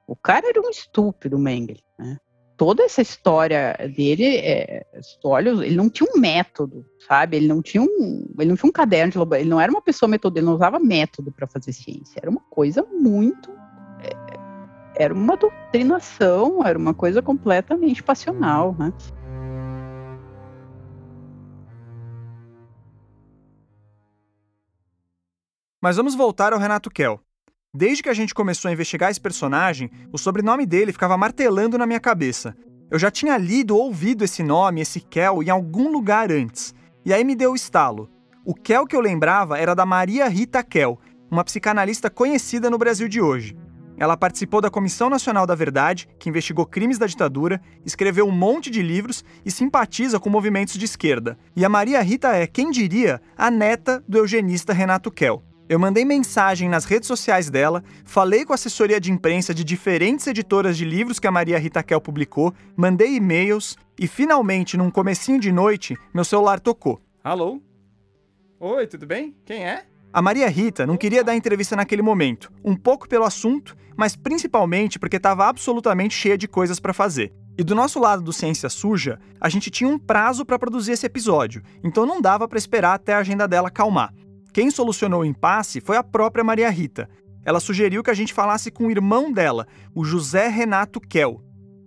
[0.08, 2.18] o cara era um estúpido, Mengele, né?
[2.56, 4.86] Toda essa história dele, é,
[5.24, 7.38] olha, ele não tinha um método, sabe?
[7.38, 9.82] Ele não tinha um, ele não tinha um caderno de laboratório, ele não era uma
[9.82, 12.20] pessoa metodista, ele não usava método para fazer ciência.
[12.22, 13.50] Era uma coisa muito
[14.04, 14.42] é,
[14.96, 18.94] era uma doutrinação, era uma coisa completamente passional, né?
[25.82, 27.20] Mas vamos voltar ao Renato Kell.
[27.74, 31.88] Desde que a gente começou a investigar esse personagem, o sobrenome dele ficava martelando na
[31.88, 32.56] minha cabeça.
[32.92, 36.76] Eu já tinha lido ou ouvido esse nome, esse Kell, em algum lugar antes.
[37.04, 38.08] E aí me deu o estalo.
[38.46, 41.00] O Kell que eu lembrava era da Maria Rita Kell,
[41.32, 43.58] uma psicanalista conhecida no Brasil de hoje.
[43.98, 48.70] Ela participou da Comissão Nacional da Verdade, que investigou crimes da ditadura, escreveu um monte
[48.70, 51.40] de livros e simpatiza com movimentos de esquerda.
[51.56, 55.44] E a Maria Rita é, quem diria, a neta do eugenista Renato Kell.
[55.72, 60.28] Eu mandei mensagem nas redes sociais dela, falei com a assessoria de imprensa de diferentes
[60.28, 65.40] editoras de livros que a Maria Rita Kell publicou, mandei e-mails e finalmente, num comecinho
[65.40, 67.00] de noite, meu celular tocou.
[67.24, 67.62] Alô?
[68.60, 69.34] Oi, tudo bem?
[69.46, 69.86] Quem é?
[70.12, 75.00] A Maria Rita não queria dar entrevista naquele momento, um pouco pelo assunto, mas principalmente
[75.00, 77.32] porque estava absolutamente cheia de coisas para fazer.
[77.58, 81.06] E do nosso lado do Ciência Suja, a gente tinha um prazo para produzir esse
[81.06, 84.14] episódio, então não dava para esperar até a agenda dela acalmar.
[84.54, 87.10] Quem solucionou o impasse foi a própria Maria Rita.
[87.46, 91.42] Ela sugeriu que a gente falasse com o irmão dela, o José Renato Kell.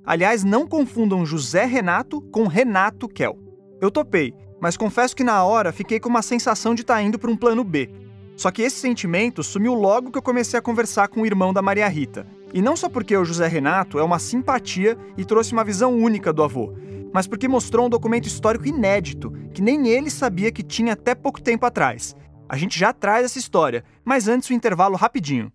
[0.05, 3.39] Aliás, não confundam José Renato com Renato Kell.
[3.83, 7.19] Eu topei, mas confesso que na hora fiquei com uma sensação de estar tá indo
[7.19, 7.91] para um plano B.
[8.35, 11.61] Só que esse sentimento sumiu logo que eu comecei a conversar com o irmão da
[11.61, 12.27] Maria Rita.
[12.53, 16.33] E não só porque o José Renato é uma simpatia e trouxe uma visão única
[16.33, 16.73] do avô,
[17.13, 21.43] mas porque mostrou um documento histórico inédito que nem ele sabia que tinha até pouco
[21.43, 22.17] tempo atrás.
[22.49, 25.51] A gente já traz essa história, mas antes o um intervalo rapidinho.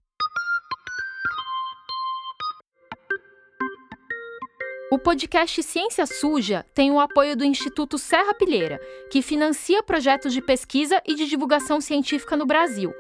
[4.91, 10.41] O podcast Ciência Suja tem o apoio do Instituto Serra Pilheira, que financia projetos de
[10.41, 12.91] pesquisa e de divulgação científica no Brasil.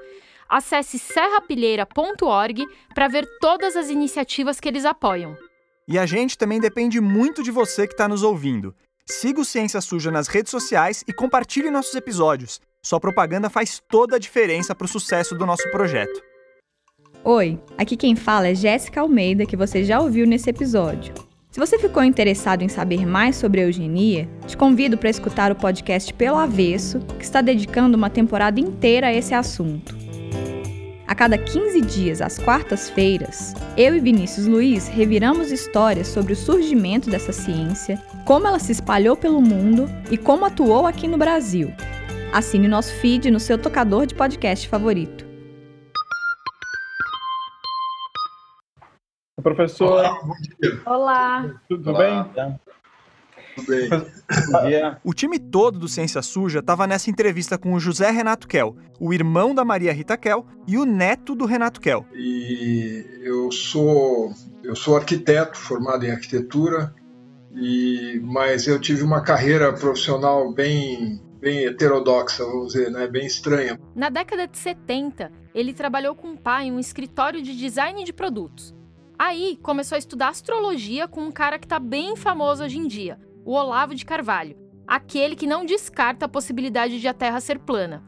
[0.47, 5.35] Acesse serrapilheira.org para ver todas as iniciativas que eles apoiam.
[5.87, 8.75] E a gente também depende muito de você que está nos ouvindo.
[9.07, 12.61] Siga o Ciência Suja nas redes sociais e compartilhe nossos episódios.
[12.81, 16.21] Sua propaganda faz toda a diferença para o sucesso do nosso projeto.
[17.25, 21.13] Oi, aqui quem fala é Jéssica Almeida, que você já ouviu nesse episódio.
[21.51, 26.13] Se você ficou interessado em saber mais sobre eugenia, te convido para escutar o podcast
[26.13, 29.97] Pelo Avesso, que está dedicando uma temporada inteira a esse assunto.
[31.05, 37.09] A cada 15 dias, às quartas-feiras, eu e Vinícius Luiz reviramos histórias sobre o surgimento
[37.09, 41.73] dessa ciência, como ela se espalhou pelo mundo e como atuou aqui no Brasil.
[42.31, 45.25] Assine nosso feed no seu tocador de podcast favorito.
[49.41, 49.87] Professor.
[49.87, 50.19] Olá.
[50.85, 51.61] Olá.
[51.67, 52.23] Tudo Olá.
[52.35, 52.59] bem?
[53.55, 53.89] Tudo bem.
[55.03, 59.11] O time todo do Ciência Suja estava nessa entrevista com o José Renato Kell, o
[59.11, 62.05] irmão da Maria Rita Kell e o neto do Renato Kell.
[62.13, 64.31] E eu sou
[64.63, 66.93] eu sou arquiteto, formado em arquitetura,
[67.55, 73.07] e mas eu tive uma carreira profissional bem bem heterodoxa, vamos dizer, né?
[73.07, 73.79] bem estranha.
[73.95, 78.13] Na década de 70, ele trabalhou com o pai em um escritório de design de
[78.13, 78.75] produtos.
[79.17, 83.19] Aí começou a estudar astrologia com um cara que está bem famoso hoje em dia,
[83.45, 88.03] o Olavo de Carvalho, aquele que não descarta a possibilidade de a Terra ser plana.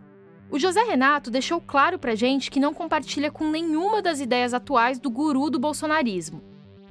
[0.50, 5.00] O José Renato deixou claro pra gente que não compartilha com nenhuma das ideias atuais
[5.00, 6.44] do guru do bolsonarismo.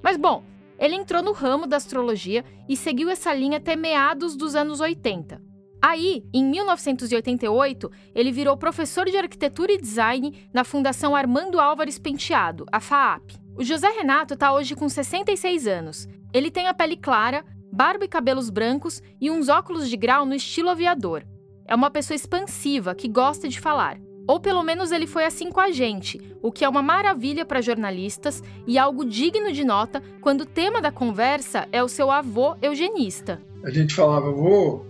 [0.03, 0.43] Mas bom,
[0.79, 5.50] ele entrou no ramo da astrologia e seguiu essa linha até meados dos anos 80.
[5.83, 12.67] Aí, em 1988, ele virou professor de arquitetura e design na Fundação Armando Álvares Penteado,
[12.71, 13.33] a FAAP.
[13.57, 16.07] O José Renato está hoje com 66 anos.
[16.35, 20.35] Ele tem a pele clara, barba e cabelos brancos e uns óculos de grau no
[20.35, 21.25] estilo aviador.
[21.67, 23.99] É uma pessoa expansiva que gosta de falar.
[24.29, 27.61] Ou pelo menos ele foi assim com a gente, o que é uma maravilha para
[27.61, 32.55] jornalistas e algo digno de nota quando o tema da conversa é o seu avô
[32.61, 33.41] eugenista.
[33.65, 34.85] a gente falava, vô,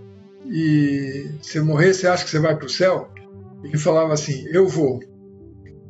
[0.51, 3.09] e se morrer, você acha que você vai para o céu?
[3.63, 4.99] Ele falava assim, eu vou.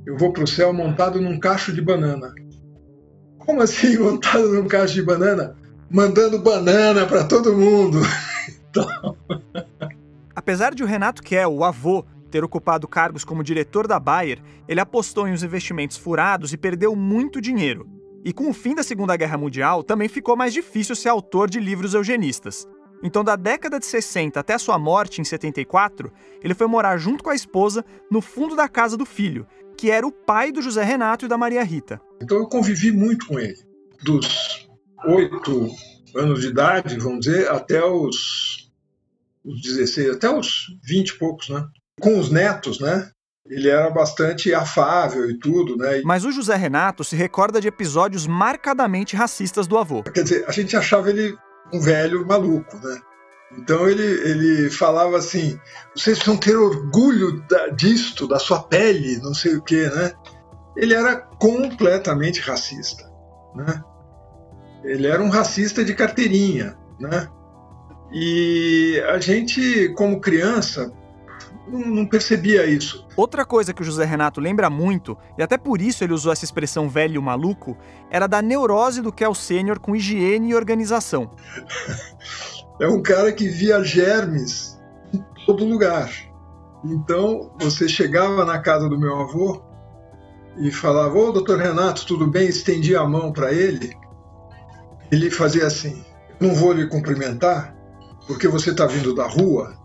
[0.05, 2.35] Eu vou para o céu montado num cacho de banana.
[3.39, 5.57] Como assim montado num cacho de banana?
[5.91, 8.01] Mandando banana para todo mundo.
[8.69, 9.17] então...
[10.37, 14.81] Apesar de o Renato Kell, o avô, ter ocupado cargos como diretor da Bayer, ele
[14.81, 17.89] apostou em uns investimentos furados e perdeu muito dinheiro.
[18.23, 21.59] E com o fim da Segunda Guerra Mundial, também ficou mais difícil ser autor de
[21.59, 22.69] livros eugenistas.
[23.03, 27.25] Então, da década de 60 até a sua morte em 74, ele foi morar junto
[27.25, 30.85] com a esposa no fundo da casa do filho, que era o pai do José
[30.85, 32.01] Renato e da Maria Rita.
[32.23, 33.57] Então, eu convivi muito com ele.
[34.03, 34.69] Dos
[35.07, 35.71] oito
[36.15, 38.71] anos de idade, vamos dizer, até os,
[39.45, 41.67] os 16, até os 20 e poucos, né?
[42.01, 43.11] Com os netos, né?
[43.47, 46.03] Ele era bastante afável e tudo, né?
[46.05, 50.03] Mas o José Renato se recorda de episódios marcadamente racistas do avô.
[50.03, 51.37] Quer dizer, a gente achava ele
[51.73, 53.01] um velho maluco, né?
[53.59, 55.59] Então ele, ele falava assim:
[55.95, 60.13] vocês precisam ter orgulho da, disto, da sua pele, não sei o quê, né?
[60.77, 63.11] Ele era completamente racista,
[63.55, 63.83] né?
[64.85, 67.29] Ele era um racista de carteirinha, né?
[68.13, 70.93] E a gente, como criança,
[71.71, 73.07] não, não percebia isso.
[73.17, 76.45] Outra coisa que o José Renato lembra muito, e até por isso ele usou essa
[76.45, 77.77] expressão velho maluco,
[78.11, 81.31] era da neurose do Kel Sênior com higiene e organização.
[82.81, 84.81] é um cara que via germes
[85.15, 86.11] em todo lugar.
[86.85, 89.63] Então, você chegava na casa do meu avô
[90.59, 92.49] e falava: Ô, doutor Renato, tudo bem?
[92.49, 93.95] Estendia a mão para ele.
[95.13, 96.03] Ele fazia assim:
[96.41, 97.77] Não vou lhe cumprimentar,
[98.27, 99.80] porque você está vindo da rua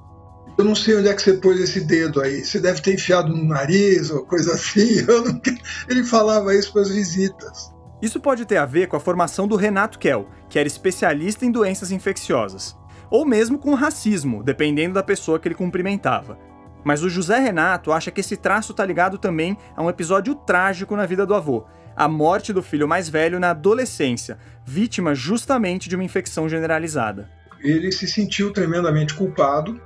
[0.57, 2.43] eu não sei onde é que você pôs esse dedo aí.
[2.43, 5.01] Você deve ter enfiado no nariz ou coisa assim.
[5.07, 5.41] Não...
[5.89, 7.73] Ele falava isso para as visitas.
[8.01, 11.51] Isso pode ter a ver com a formação do Renato Kell, que era especialista em
[11.51, 12.75] doenças infecciosas.
[13.09, 16.37] Ou mesmo com racismo, dependendo da pessoa que ele cumprimentava.
[16.83, 20.95] Mas o José Renato acha que esse traço está ligado também a um episódio trágico
[20.95, 21.65] na vida do avô,
[21.95, 27.29] a morte do filho mais velho na adolescência, vítima justamente de uma infecção generalizada.
[27.61, 29.81] Ele se sentiu tremendamente culpado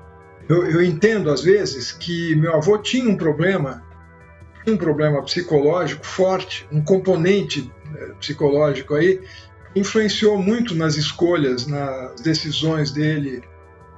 [0.49, 3.83] eu, eu entendo, às vezes, que meu avô tinha um problema,
[4.67, 9.21] um problema psicológico forte, um componente eh, psicológico aí,
[9.75, 13.43] influenciou muito nas escolhas, nas decisões dele.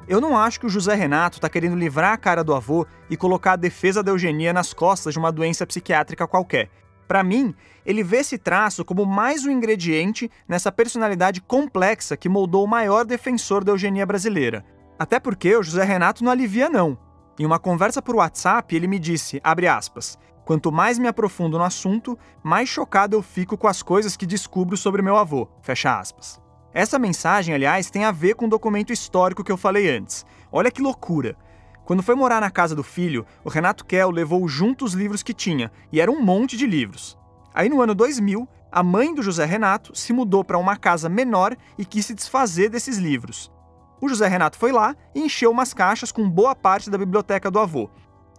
[0.10, 3.16] Eu não acho que o José Renato está querendo livrar a cara do avô e
[3.16, 6.70] colocar a defesa da eugenia nas costas de uma doença psiquiátrica qualquer.
[7.08, 12.66] Para mim, ele vê esse traço como mais um ingrediente nessa personalidade complexa que moldou
[12.66, 14.66] o maior defensor da eugenia brasileira.
[15.02, 16.96] Até porque o José Renato não alivia, não.
[17.40, 22.16] Em uma conversa por WhatsApp, ele me disse, aspas, quanto mais me aprofundo no assunto,
[22.44, 26.40] mais chocado eu fico com as coisas que descubro sobre meu avô, fecha aspas.
[26.72, 30.24] Essa mensagem, aliás, tem a ver com o documento histórico que eu falei antes.
[30.52, 31.36] Olha que loucura!
[31.84, 35.34] Quando foi morar na casa do filho, o Renato Kell levou junto os livros que
[35.34, 37.18] tinha, e era um monte de livros.
[37.56, 41.58] Aí no ano 2000, a mãe do José Renato se mudou para uma casa menor
[41.76, 43.52] e quis se desfazer desses livros.
[44.02, 47.60] O José Renato foi lá e encheu umas caixas com boa parte da biblioteca do
[47.60, 47.88] avô.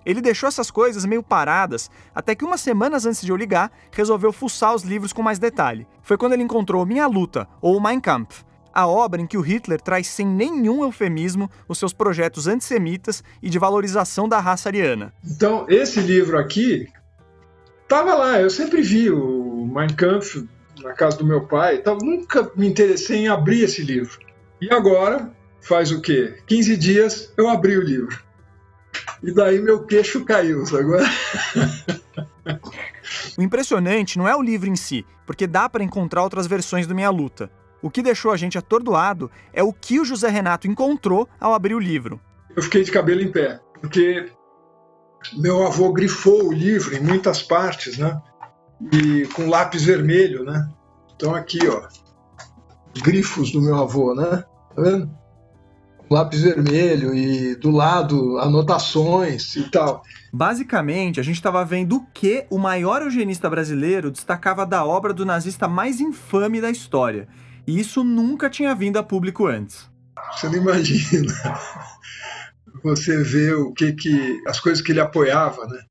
[0.05, 4.33] Ele deixou essas coisas meio paradas, até que umas semanas antes de eu ligar, resolveu
[4.33, 5.87] fuçar os livros com mais detalhe.
[6.03, 8.45] Foi quando ele encontrou Minha Luta, ou Mein Kampf,
[8.75, 13.49] a obra em que o Hitler traz sem nenhum eufemismo os seus projetos antissemitas e
[13.49, 15.13] de valorização da raça ariana.
[15.25, 16.89] Então, esse livro aqui
[17.83, 20.49] estava lá, eu sempre vi o Mein Kampf
[20.83, 24.19] na casa do meu pai, então nunca me interessei em abrir esse livro.
[24.61, 25.31] E agora,
[25.63, 26.37] faz o quê?
[26.47, 28.23] 15 dias eu abri o livro.
[29.23, 31.05] E daí meu queixo caiu, agora.
[33.39, 36.95] o impressionante não é o livro em si, porque dá para encontrar outras versões do
[36.95, 37.51] Minha Luta.
[37.81, 41.75] O que deixou a gente atordoado é o que o José Renato encontrou ao abrir
[41.75, 42.21] o livro.
[42.55, 44.31] Eu fiquei de cabelo em pé, porque
[45.37, 48.21] meu avô grifou o livro em muitas partes, né?
[48.93, 50.69] E com lápis vermelho, né?
[51.15, 51.83] Então aqui, ó,
[53.03, 54.45] grifos do meu avô, né?
[54.75, 55.22] Tá vendo?
[56.13, 60.03] Lápis vermelho e do lado anotações e tal.
[60.33, 65.27] Basicamente, a gente estava vendo o que o maior eugenista brasileiro destacava da obra do
[65.27, 67.29] nazista mais infame da história.
[67.67, 69.91] E isso nunca tinha vindo a público antes.
[70.33, 71.33] Você não imagina.
[72.83, 75.83] Você vê o que que as coisas que ele apoiava, né?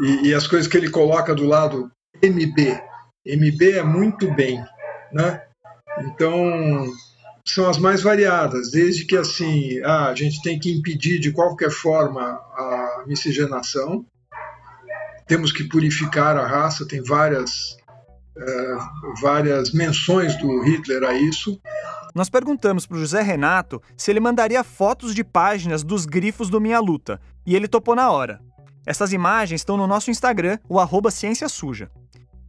[0.00, 1.90] E, e as coisas que ele coloca do lado
[2.22, 2.80] MB.
[3.26, 4.64] MB é muito bem,
[5.12, 5.42] né?
[6.00, 6.86] Então,
[7.44, 12.22] são as mais variadas, desde que assim a gente tem que impedir de qualquer forma
[12.22, 14.04] a miscigenação,
[15.26, 17.76] temos que purificar a raça, tem várias,
[18.36, 21.60] uh, várias menções do Hitler a isso,
[22.14, 26.60] Nós perguntamos para o José Renato se ele mandaria fotos de páginas dos grifos do
[26.60, 28.40] Minha Luta, e ele topou na hora.
[28.86, 31.90] Essas imagens estão no nosso Instagram, o arroba Ciência Suja.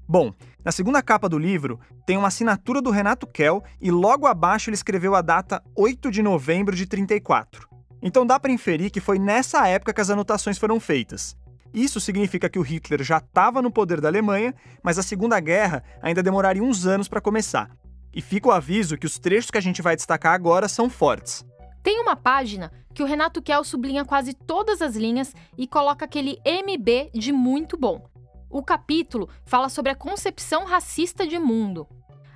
[0.07, 0.33] Bom,
[0.63, 4.75] na segunda capa do livro tem uma assinatura do Renato Kell e logo abaixo ele
[4.75, 7.67] escreveu a data 8 de novembro de 34.
[8.01, 11.35] Então dá para inferir que foi nessa época que as anotações foram feitas.
[11.73, 14.53] Isso significa que o Hitler já estava no poder da Alemanha,
[14.83, 17.71] mas a Segunda Guerra ainda demoraria uns anos para começar.
[18.13, 21.43] E fica o aviso que os trechos que a gente vai destacar agora são fortes.
[21.81, 26.37] Tem uma página que o Renato Kell sublinha quase todas as linhas e coloca aquele
[26.45, 28.12] MB de muito bom.
[28.53, 31.87] O capítulo fala sobre a concepção racista de mundo.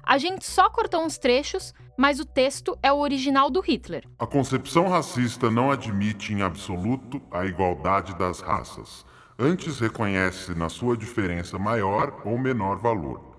[0.02, 4.04] A gente só cortou uns trechos, mas o texto é o original do Hitler.
[4.18, 9.06] A concepção racista não admite em absoluto a igualdade das raças.
[9.38, 13.38] Antes reconhece na sua diferença maior ou menor valor.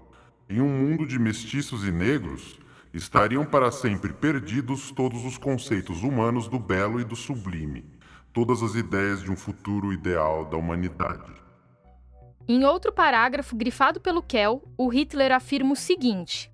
[0.49, 2.61] Em um mundo de mestiços e negros,
[2.95, 7.85] estariam para sempre perdidos todos os conceitos humanos do belo e do sublime,
[8.33, 11.48] todas as ideias de um futuro ideal da humanidade.
[12.51, 16.51] Em outro parágrafo grifado pelo Kell, o Hitler afirma o seguinte: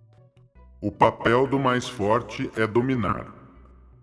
[0.81, 3.33] O papel do mais forte é dominar.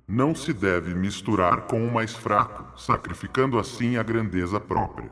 [0.08, 5.12] Não se deve misturar com o mais fraco, sacrificando assim a grandeza própria.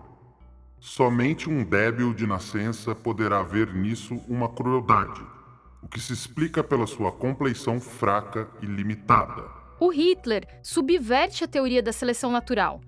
[0.79, 5.21] Somente um débil de nascença poderá ver nisso uma crueldade,
[5.83, 9.43] o que se explica pela sua compleição fraca e limitada.
[9.81, 12.79] O Hitler subverte a teoria da seleção natural.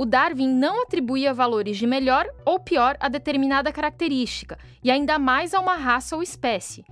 [0.00, 5.52] O Darwin não atribuía valores de melhor ou pior a determinada característica, e ainda mais
[5.52, 6.86] a uma raça ou espécie.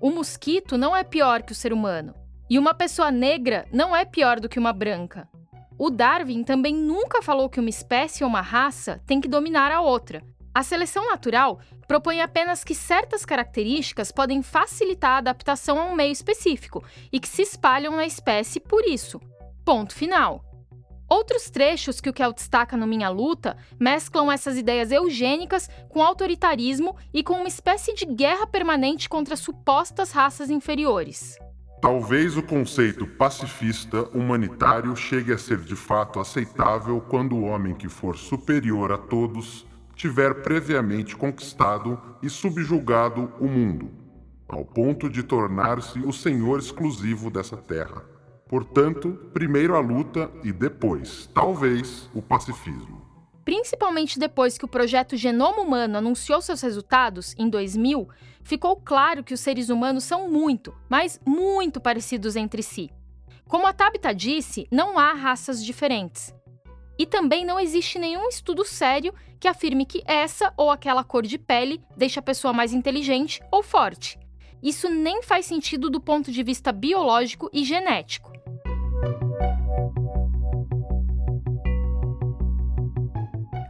[0.00, 2.14] O mosquito não é pior que o ser humano,
[2.48, 5.28] e uma pessoa negra não é pior do que uma branca.
[5.76, 9.82] O Darwin também nunca falou que uma espécie ou uma raça tem que dominar a
[9.82, 10.24] outra.
[10.54, 16.12] A seleção natural propõe apenas que certas características podem facilitar a adaptação a um meio
[16.12, 19.20] específico e que se espalham na espécie por isso.
[19.66, 20.53] Ponto final.
[21.08, 26.96] Outros trechos que o Kell destaca no Minha Luta mesclam essas ideias eugênicas com autoritarismo
[27.12, 31.36] e com uma espécie de guerra permanente contra supostas raças inferiores.
[31.80, 37.90] Talvez o conceito pacifista humanitário chegue a ser de fato aceitável quando o homem que
[37.90, 43.90] for superior a todos tiver previamente conquistado e subjugado o mundo,
[44.48, 48.13] ao ponto de tornar-se o senhor exclusivo dessa terra.
[48.54, 53.04] Portanto, primeiro a luta e depois, talvez, o pacifismo.
[53.44, 58.08] Principalmente depois que o projeto Genoma Humano anunciou seus resultados, em 2000,
[58.44, 62.92] ficou claro que os seres humanos são muito, mas muito parecidos entre si.
[63.48, 66.32] Como a Tabitha disse, não há raças diferentes.
[66.96, 71.38] E também não existe nenhum estudo sério que afirme que essa ou aquela cor de
[71.38, 74.16] pele deixa a pessoa mais inteligente ou forte.
[74.62, 78.32] Isso nem faz sentido do ponto de vista biológico e genético.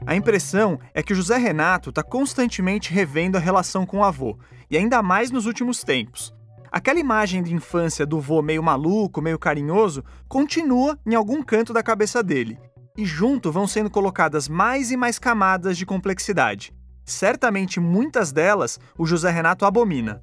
[0.07, 4.39] A impressão é que o José Renato está constantemente revendo a relação com o avô,
[4.71, 6.33] e ainda mais nos últimos tempos.
[6.71, 11.83] Aquela imagem de infância do vô meio maluco, meio carinhoso, continua em algum canto da
[11.83, 12.59] cabeça dele,
[12.97, 16.73] e junto vão sendo colocadas mais e mais camadas de complexidade.
[17.05, 20.23] Certamente muitas delas o José Renato abomina.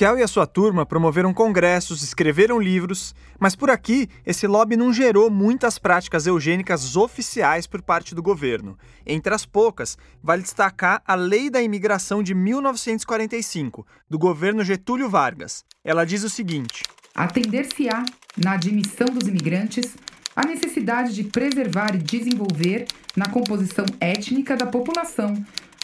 [0.00, 4.74] O Kel e a sua turma promoveram congressos, escreveram livros, mas por aqui esse lobby
[4.74, 8.78] não gerou muitas práticas eugênicas oficiais por parte do governo.
[9.04, 15.66] Entre as poucas, vale destacar a Lei da Imigração de 1945, do governo Getúlio Vargas.
[15.84, 16.82] Ela diz o seguinte:
[17.14, 18.02] Atender-se-á,
[18.42, 19.96] na admissão dos imigrantes,
[20.34, 25.34] a necessidade de preservar e desenvolver, na composição étnica da população,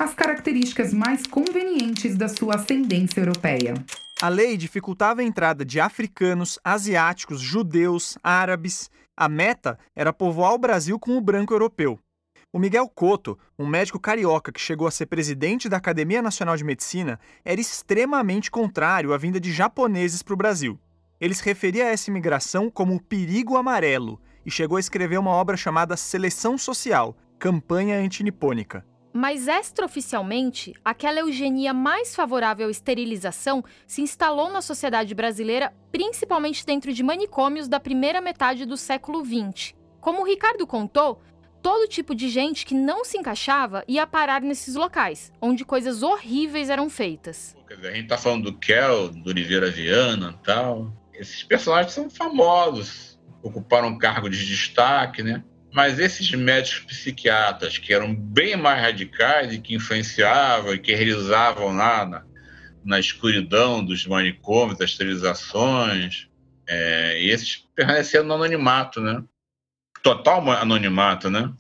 [0.00, 3.74] as características mais convenientes da sua ascendência europeia.
[4.20, 8.90] A lei dificultava a entrada de africanos, asiáticos, judeus, árabes.
[9.14, 11.98] A meta era povoar o Brasil com o branco europeu.
[12.50, 16.64] O Miguel Couto, um médico carioca que chegou a ser presidente da Academia Nacional de
[16.64, 20.80] Medicina, era extremamente contrário à vinda de japoneses para o Brasil.
[21.20, 25.32] Ele se referia a essa imigração como o perigo amarelo e chegou a escrever uma
[25.32, 28.82] obra chamada Seleção Social, Campanha Antinipônica.
[29.16, 36.92] Mas extraoficialmente, aquela eugenia mais favorável à esterilização se instalou na sociedade brasileira, principalmente dentro
[36.92, 39.74] de manicômios da primeira metade do século XX.
[40.02, 41.22] Como o Ricardo contou,
[41.62, 46.68] todo tipo de gente que não se encaixava ia parar nesses locais, onde coisas horríveis
[46.68, 47.56] eram feitas.
[47.70, 50.92] A gente tá falando do Kel, do Oliveira Viana tal.
[51.14, 55.42] Esses personagens são famosos, ocuparam um cargo de destaque, né?
[55.76, 61.76] Mas esses médicos psiquiatras que eram bem mais radicais e que influenciavam e que realizavam
[61.76, 62.24] lá na,
[62.82, 66.30] na escuridão dos manicômios, das esterilizações,
[66.66, 69.22] é, esses permaneceram no anonimato, né?
[70.02, 71.52] Total anonimato, né?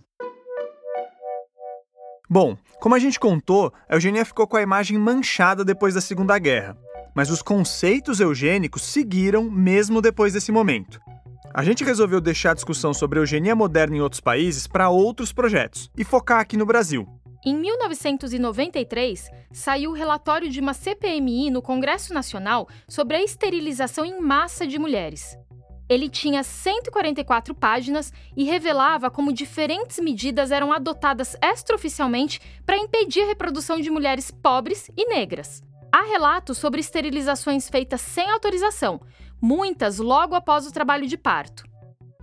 [2.26, 6.38] Bom, como a gente contou, a eugenia ficou com a imagem manchada depois da Segunda
[6.38, 6.74] Guerra,
[7.14, 10.98] mas os conceitos eugênicos seguiram mesmo depois desse momento.
[11.56, 15.90] A gente resolveu deixar a discussão sobre eugenia moderna em outros países para outros projetos
[15.96, 17.08] e focar aqui no Brasil.
[17.46, 24.20] Em 1993, saiu o relatório de uma CPMI no Congresso Nacional sobre a esterilização em
[24.20, 25.34] massa de mulheres.
[25.88, 33.28] Ele tinha 144 páginas e revelava como diferentes medidas eram adotadas extraoficialmente para impedir a
[33.28, 35.62] reprodução de mulheres pobres e negras.
[35.90, 39.00] Há relatos sobre esterilizações feitas sem autorização,
[39.40, 41.64] muitas logo após o trabalho de parto.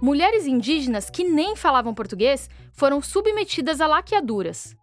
[0.01, 4.75] Mulheres indígenas que nem falavam português foram submetidas a laqueaduras.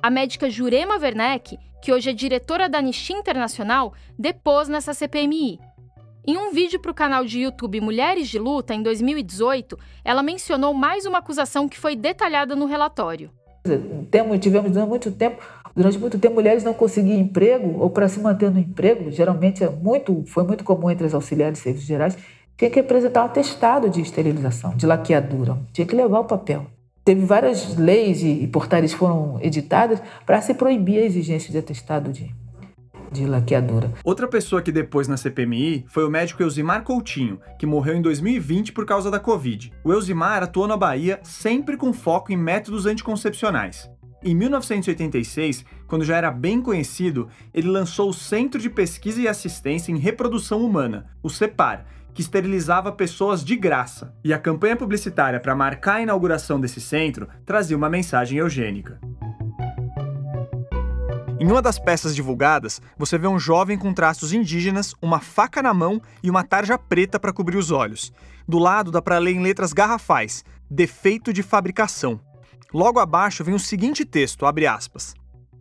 [0.00, 5.58] A médica Jurema Werneck, que hoje é diretora da Anistia Internacional, depôs nessa CPMI.
[6.26, 10.74] Em um vídeo para o canal de YouTube Mulheres de Luta, em 2018, ela mencionou
[10.74, 13.30] mais uma acusação que foi detalhada no relatório.
[14.10, 15.42] Temos, tivemos durante muito tempo,
[15.78, 19.70] durante muito tempo mulheres não conseguiam emprego ou para se manter no emprego, geralmente é
[19.70, 22.18] muito, foi muito comum entre as auxiliares de serviços gerais,
[22.56, 26.66] tinha que apresentar um atestado de esterilização, de laqueadura, tinha que levar o papel.
[27.04, 32.34] Teve várias leis e portarias foram editadas para se proibir a exigência de atestado de,
[33.12, 33.92] de laqueadura.
[34.02, 38.72] Outra pessoa que depois na CPMI foi o médico Elzimar Coutinho, que morreu em 2020
[38.72, 39.72] por causa da Covid.
[39.84, 43.88] O Elzimar atuou na Bahia sempre com foco em métodos anticoncepcionais.
[44.22, 49.92] Em 1986, quando já era bem conhecido, ele lançou o Centro de Pesquisa e Assistência
[49.92, 55.54] em Reprodução Humana, o CEPAR, que esterilizava pessoas de graça, e a campanha publicitária para
[55.54, 58.98] marcar a inauguração desse centro trazia uma mensagem eugênica.
[61.40, 65.72] Em uma das peças divulgadas, você vê um jovem com traços indígenas, uma faca na
[65.72, 68.12] mão e uma tarja preta para cobrir os olhos.
[68.48, 72.20] Do lado dá para ler em letras garrafais: defeito de fabricação.
[72.72, 75.14] Logo abaixo vem o seguinte texto, abre aspas: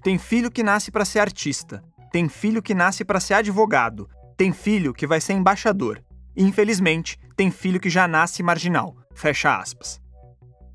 [0.03, 1.81] Tem filho que nasce para ser artista,
[2.11, 6.03] tem filho que nasce para ser advogado, tem filho que vai ser embaixador.
[6.35, 8.95] Infelizmente, tem filho que já nasce marginal.
[9.13, 10.01] Fecha aspas.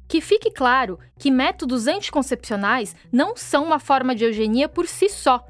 [0.09, 5.47] Que fique claro que métodos anticoncepcionais não são uma forma de eugenia por si só.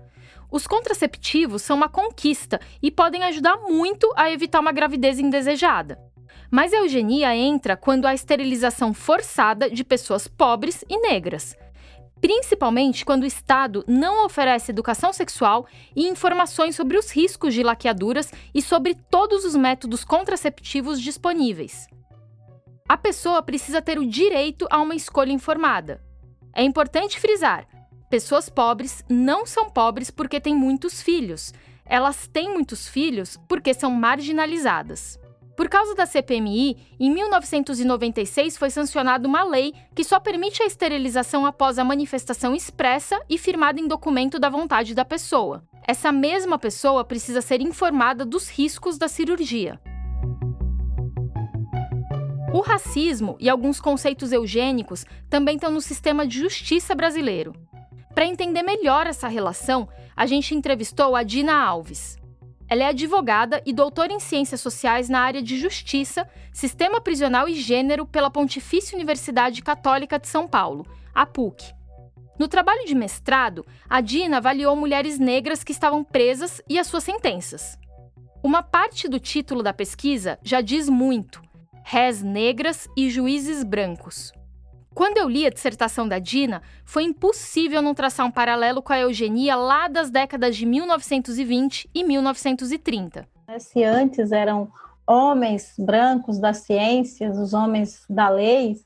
[0.51, 5.99] Os contraceptivos são uma conquista e podem ajudar muito a evitar uma gravidez indesejada.
[6.55, 11.57] Mas a eugenia entra quando há esterilização forçada de pessoas pobres e negras,
[12.21, 18.31] principalmente quando o Estado não oferece educação sexual e informações sobre os riscos de laqueaduras
[18.55, 21.87] e sobre todos os métodos contraceptivos disponíveis.
[22.87, 26.03] A pessoa precisa ter o direito a uma escolha informada.
[26.55, 27.67] É importante frisar:
[28.11, 31.55] pessoas pobres não são pobres porque têm muitos filhos.
[31.87, 35.22] Elas têm muitos filhos porque são marginalizadas.
[35.57, 41.45] Por causa da CPMI, em 1996 foi sancionada uma lei que só permite a esterilização
[41.45, 45.63] após a manifestação expressa e firmada em documento da vontade da pessoa.
[45.87, 49.81] Essa mesma pessoa precisa ser informada dos riscos da cirurgia.
[52.55, 57.55] O racismo e alguns conceitos eugênicos também estão no sistema de justiça brasileiro.
[58.15, 62.22] Para entender melhor essa relação, a gente entrevistou a Dina Alves.
[62.69, 67.55] Ela é advogada e doutora em Ciências Sociais na área de Justiça, Sistema Prisional e
[67.55, 71.73] Gênero pela Pontifícia Universidade Católica de São Paulo, a PUC.
[72.39, 77.05] No trabalho de mestrado, a Dina avaliou mulheres negras que estavam presas e as suas
[77.05, 77.79] sentenças.
[78.43, 81.43] Uma parte do título da pesquisa já diz muito:
[81.85, 84.33] Rés negras e juízes brancos.
[84.95, 88.99] Quando eu li a dissertação da Dina, foi impossível não traçar um paralelo com a
[89.01, 93.27] eugenia lá das décadas de 1920 e 1930.
[93.59, 94.71] Se antes eram
[95.07, 98.77] homens brancos das ciências, os homens da lei,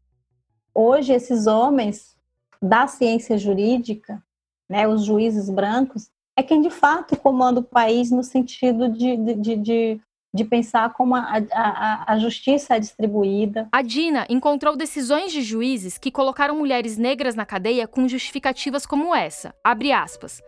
[0.74, 2.16] hoje esses homens
[2.62, 4.22] da ciência jurídica,
[4.68, 9.34] né, os juízes brancos, é quem de fato comanda o país no sentido de, de,
[9.34, 10.00] de de
[10.44, 13.68] pensar como a, a, a, justiça é distribuída.
[13.72, 19.14] A Dina encontrou decisões de juízes que colocaram mulheres negras na cadeia com justificativas como
[19.14, 20.42] essa, aspas.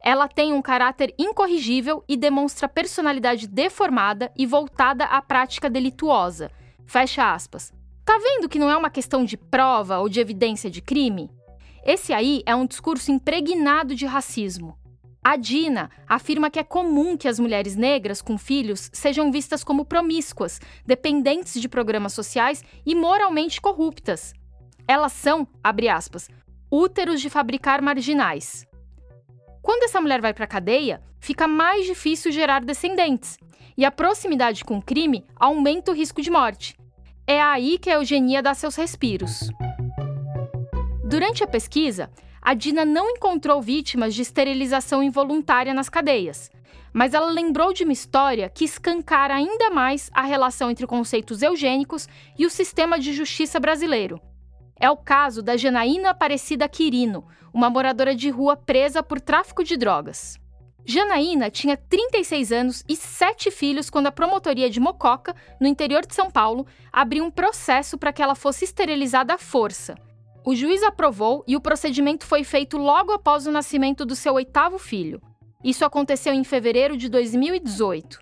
[0.00, 6.50] Ela tem um caráter incorrigível e demonstra personalidade deformada e voltada à prática delituosa.
[6.86, 7.72] Fecha aspas.
[8.04, 11.30] Tá vendo que não é uma questão de prova ou de evidência de crime?
[11.84, 14.76] Esse aí é um discurso impregnado de racismo.
[15.26, 19.86] A Dina afirma que é comum que as mulheres negras com filhos sejam vistas como
[19.86, 24.34] promíscuas, dependentes de programas sociais e moralmente corruptas.
[24.86, 26.28] Elas são, abre aspas,
[26.70, 28.66] úteros de fabricar marginais.
[29.62, 33.38] Quando essa mulher vai para a cadeia, fica mais difícil gerar descendentes,
[33.78, 36.76] e a proximidade com o crime aumenta o risco de morte.
[37.26, 39.48] É aí que a eugenia dá seus respiros.
[41.02, 42.10] Durante a pesquisa,
[42.44, 46.50] a Dina não encontrou vítimas de esterilização involuntária nas cadeias,
[46.92, 52.06] mas ela lembrou de uma história que escancara ainda mais a relação entre conceitos eugênicos
[52.38, 54.20] e o sistema de justiça brasileiro.
[54.78, 59.78] É o caso da Janaína Aparecida Quirino, uma moradora de rua presa por tráfico de
[59.78, 60.38] drogas.
[60.84, 66.14] Janaína tinha 36 anos e sete filhos quando a promotoria de Mococa, no interior de
[66.14, 69.94] São Paulo, abriu um processo para que ela fosse esterilizada à força.
[70.46, 74.78] O juiz aprovou e o procedimento foi feito logo após o nascimento do seu oitavo
[74.78, 75.22] filho.
[75.64, 78.20] Isso aconteceu em fevereiro de 2018.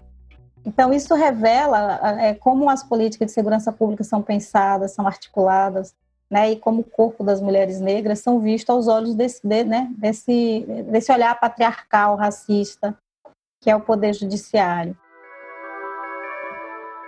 [0.64, 5.92] Então, isso revela é, como as políticas de segurança pública são pensadas, são articuladas,
[6.30, 9.90] né, e como o corpo das mulheres negras são vistos aos olhos desse, de, né,
[9.98, 12.96] desse, desse olhar patriarcal, racista,
[13.60, 14.96] que é o poder judiciário.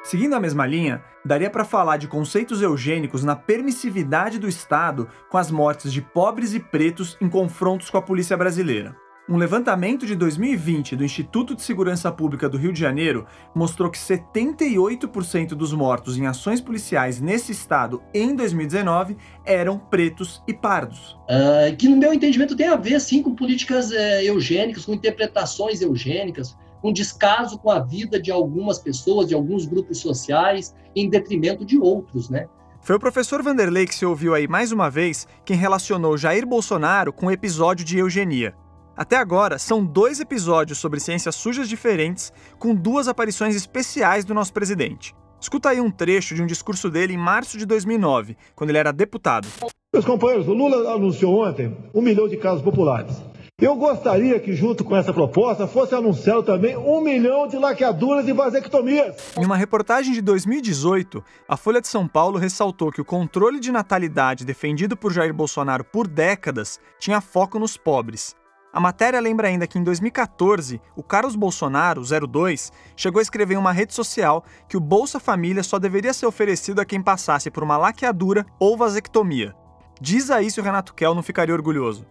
[0.04, 5.38] Seguindo a mesma linha, daria para falar de conceitos eugênicos na permissividade do Estado com
[5.38, 8.94] as mortes de pobres e pretos em confrontos com a polícia brasileira.
[9.26, 13.96] Um levantamento de 2020 do Instituto de Segurança Pública do Rio de Janeiro mostrou que
[13.96, 21.16] 78% dos mortos em ações policiais nesse estado em 2019 eram pretos e pardos.
[21.22, 25.80] Uh, que, no meu entendimento, tem a ver sim com políticas uh, eugênicas, com interpretações
[25.80, 26.54] eugênicas,
[26.84, 31.78] com descaso com a vida de algumas pessoas, de alguns grupos sociais, em detrimento de
[31.78, 32.46] outros, né?
[32.82, 37.10] Foi o professor Vanderlei que se ouviu aí mais uma vez quem relacionou Jair Bolsonaro
[37.10, 38.52] com o episódio de eugenia.
[38.94, 44.52] Até agora, são dois episódios sobre ciências sujas diferentes, com duas aparições especiais do nosso
[44.52, 45.14] presidente.
[45.40, 48.92] Escuta aí um trecho de um discurso dele em março de 2009, quando ele era
[48.92, 49.48] deputado.
[49.90, 53.22] Meus companheiros, o Lula anunciou ontem um milhão de casos populares.
[53.60, 58.32] Eu gostaria que, junto com essa proposta, fosse anunciado também um milhão de laqueaduras e
[58.32, 59.32] vasectomias.
[59.38, 63.70] Em uma reportagem de 2018, a Folha de São Paulo ressaltou que o controle de
[63.70, 68.34] natalidade defendido por Jair Bolsonaro por décadas tinha foco nos pobres.
[68.72, 73.58] A matéria lembra ainda que em 2014, o Carlos Bolsonaro, 02, chegou a escrever em
[73.58, 77.62] uma rede social que o Bolsa Família só deveria ser oferecido a quem passasse por
[77.62, 79.54] uma laqueadura ou vasectomia.
[80.00, 82.04] Diz aí se o Renato Kell não ficaria orgulhoso.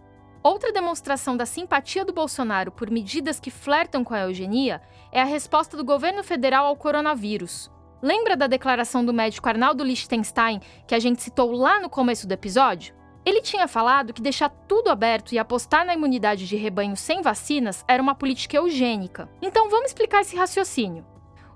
[0.44, 5.24] Outra demonstração da simpatia do Bolsonaro por medidas que flertam com a eugenia é a
[5.24, 7.70] resposta do governo federal ao coronavírus.
[8.02, 12.32] Lembra da declaração do médico Arnaldo Liechtenstein que a gente citou lá no começo do
[12.32, 12.94] episódio?
[13.24, 17.82] Ele tinha falado que deixar tudo aberto e apostar na imunidade de rebanho sem vacinas
[17.88, 19.30] era uma política eugênica.
[19.40, 21.06] Então vamos explicar esse raciocínio.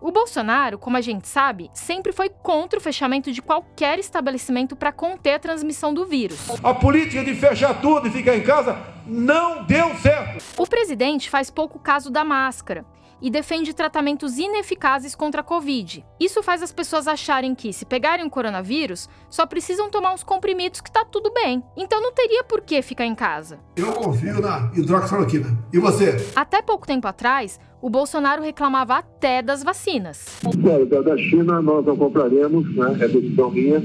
[0.01, 4.93] O Bolsonaro, como a gente sabe, sempre foi contra o fechamento de qualquer estabelecimento para
[4.93, 6.39] conter a transmissão do vírus.
[6.63, 10.45] A política de fechar tudo e ficar em casa não deu certo.
[10.57, 12.85] O presidente faz pouco caso da máscara
[13.21, 16.05] e defende tratamentos ineficazes contra a Covid.
[16.21, 20.81] Isso faz as pessoas acharem que, se pegarem o coronavírus, só precisam tomar uns comprimidos
[20.81, 21.63] que tá tudo bem.
[21.77, 23.59] Então não teria por que ficar em casa.
[23.77, 25.59] Eu confio na hidroxicloroquina.
[25.73, 26.17] E você?
[26.35, 30.41] Até pouco tempo atrás, o Bolsonaro reclamava até das vacinas.
[30.61, 32.99] Claro, da China nós não compraremos, né?
[33.01, 33.83] É decisão minha.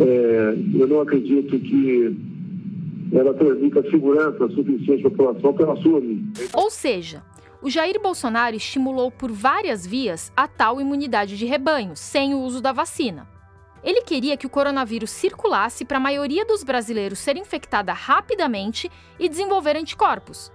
[0.00, 2.34] É, eu não acredito que
[3.12, 6.24] ela transmita segurança suficiente à população pela sua linha.
[6.52, 7.22] Ou seja,
[7.64, 12.60] o Jair Bolsonaro estimulou por várias vias a tal imunidade de rebanho, sem o uso
[12.60, 13.26] da vacina.
[13.82, 19.30] Ele queria que o coronavírus circulasse para a maioria dos brasileiros ser infectada rapidamente e
[19.30, 20.52] desenvolver anticorpos.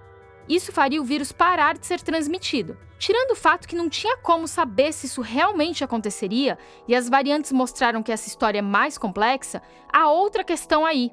[0.48, 2.78] Isso faria o vírus parar de ser transmitido.
[2.96, 6.56] Tirando o fato que não tinha como saber se isso realmente aconteceria
[6.86, 9.60] e as variantes mostraram que essa história é mais complexa,
[9.92, 11.10] há outra questão aí.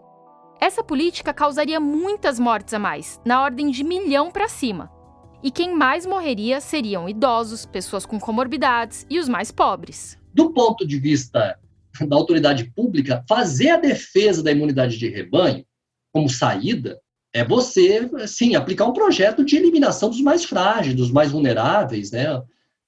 [0.61, 4.95] Essa política causaria muitas mortes a mais, na ordem de milhão para cima
[5.47, 10.17] e quem mais morreria seriam idosos, pessoas com comorbidades e os mais pobres.
[10.33, 11.57] Do ponto de vista
[12.05, 15.65] da autoridade pública, fazer a defesa da imunidade de rebanho
[16.11, 16.99] como saída
[17.33, 22.25] é você, sim, aplicar um projeto de eliminação dos mais frágeis, dos mais vulneráveis, né?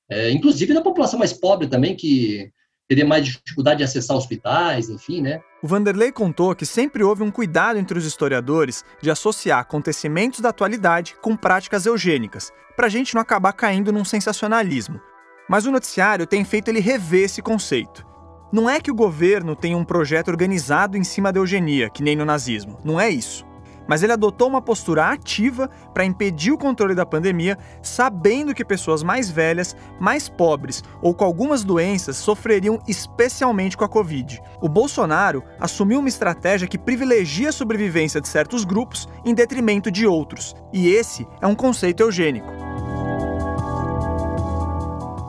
[0.10, 2.52] É, inclusive da população mais pobre também, que
[2.90, 5.42] teria mais dificuldade de acessar hospitais, enfim, né?
[5.62, 10.50] O Vanderlei contou que sempre houve um cuidado entre os historiadores de associar acontecimentos da
[10.50, 15.00] atualidade com práticas eugênicas, para a gente não acabar caindo num sensacionalismo.
[15.48, 18.04] Mas o noticiário tem feito ele rever esse conceito.
[18.52, 22.16] Não é que o governo tem um projeto organizado em cima da eugenia, que nem
[22.16, 22.80] no nazismo.
[22.84, 23.46] Não é isso.
[23.90, 29.02] Mas ele adotou uma postura ativa para impedir o controle da pandemia, sabendo que pessoas
[29.02, 34.40] mais velhas, mais pobres ou com algumas doenças sofreriam especialmente com a Covid.
[34.62, 40.06] O Bolsonaro assumiu uma estratégia que privilegia a sobrevivência de certos grupos em detrimento de
[40.06, 42.48] outros, e esse é um conceito eugênico.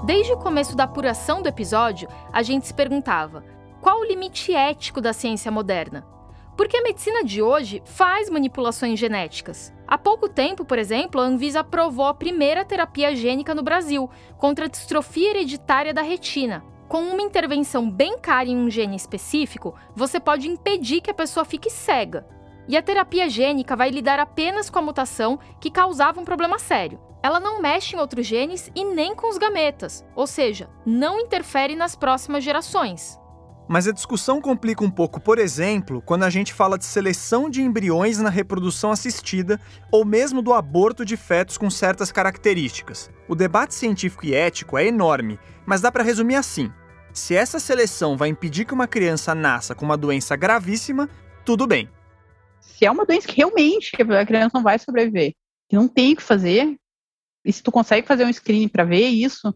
[0.05, 3.43] Desde o começo da apuração do episódio, a gente se perguntava:
[3.81, 6.20] qual o limite ético da ciência moderna?
[6.61, 9.73] Porque a medicina de hoje faz manipulações genéticas.
[9.89, 14.67] Há pouco tempo, por exemplo, a Anvisa aprovou a primeira terapia gênica no Brasil contra
[14.67, 16.63] a distrofia hereditária da retina.
[16.87, 21.47] Com uma intervenção bem cara em um gene específico, você pode impedir que a pessoa
[21.47, 22.27] fique cega.
[22.69, 27.01] E a terapia gênica vai lidar apenas com a mutação que causava um problema sério.
[27.23, 31.75] Ela não mexe em outros genes e nem com os gametas, ou seja, não interfere
[31.75, 33.19] nas próximas gerações.
[33.73, 37.63] Mas a discussão complica um pouco, por exemplo, quando a gente fala de seleção de
[37.63, 39.61] embriões na reprodução assistida
[39.93, 43.09] ou mesmo do aborto de fetos com certas características.
[43.29, 46.69] O debate científico e ético é enorme, mas dá para resumir assim:
[47.13, 51.09] se essa seleção vai impedir que uma criança nasça com uma doença gravíssima,
[51.45, 51.89] tudo bem.
[52.59, 55.33] Se é uma doença que realmente a criança não vai sobreviver,
[55.69, 56.75] que não tem o que fazer,
[57.45, 59.55] e se tu consegue fazer um screening para ver isso,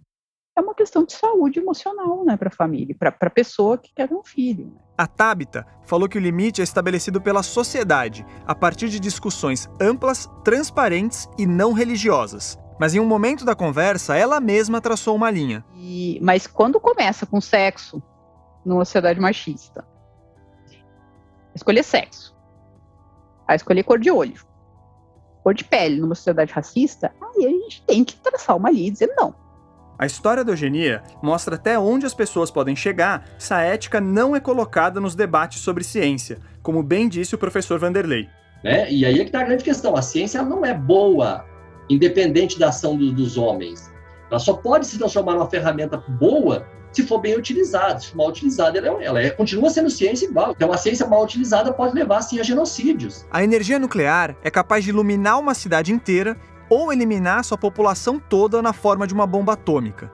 [0.57, 4.09] é uma questão de saúde emocional, né, para a família, para a pessoa que quer
[4.09, 4.67] ter um filho.
[4.67, 4.81] Né?
[4.97, 10.31] A Tabita falou que o limite é estabelecido pela sociedade, a partir de discussões amplas,
[10.45, 12.59] transparentes e não religiosas.
[12.79, 15.65] Mas em um momento da conversa, ela mesma traçou uma linha.
[15.75, 18.03] E, mas quando começa com sexo,
[18.65, 19.85] numa sociedade machista,
[21.55, 22.35] escolher sexo,
[23.47, 24.41] a escolher cor de olho,
[25.43, 28.93] cor de pele numa sociedade racista, aí a gente tem que traçar uma linha e
[28.93, 29.44] dizer não
[29.99, 34.35] a história da eugenia mostra até onde as pessoas podem chegar se a ética não
[34.35, 38.29] é colocada nos debates sobre ciência, como bem disse o professor Vanderlei.
[38.63, 38.91] Né?
[38.91, 39.95] E aí é que está a grande questão.
[39.97, 41.45] A ciência não é boa,
[41.89, 43.93] independente da ação do, dos homens.
[44.31, 48.01] Ela só pode se transformar numa ferramenta boa se for bem utilizada.
[48.01, 50.53] Se for mal utilizada, ela, é, ela é, continua sendo ciência igual.
[50.53, 53.27] Então, a ciência mal utilizada pode levar, sim, a genocídios.
[53.31, 56.37] A energia nuclear é capaz de iluminar uma cidade inteira
[56.75, 60.11] ou eliminar sua população toda na forma de uma bomba atômica.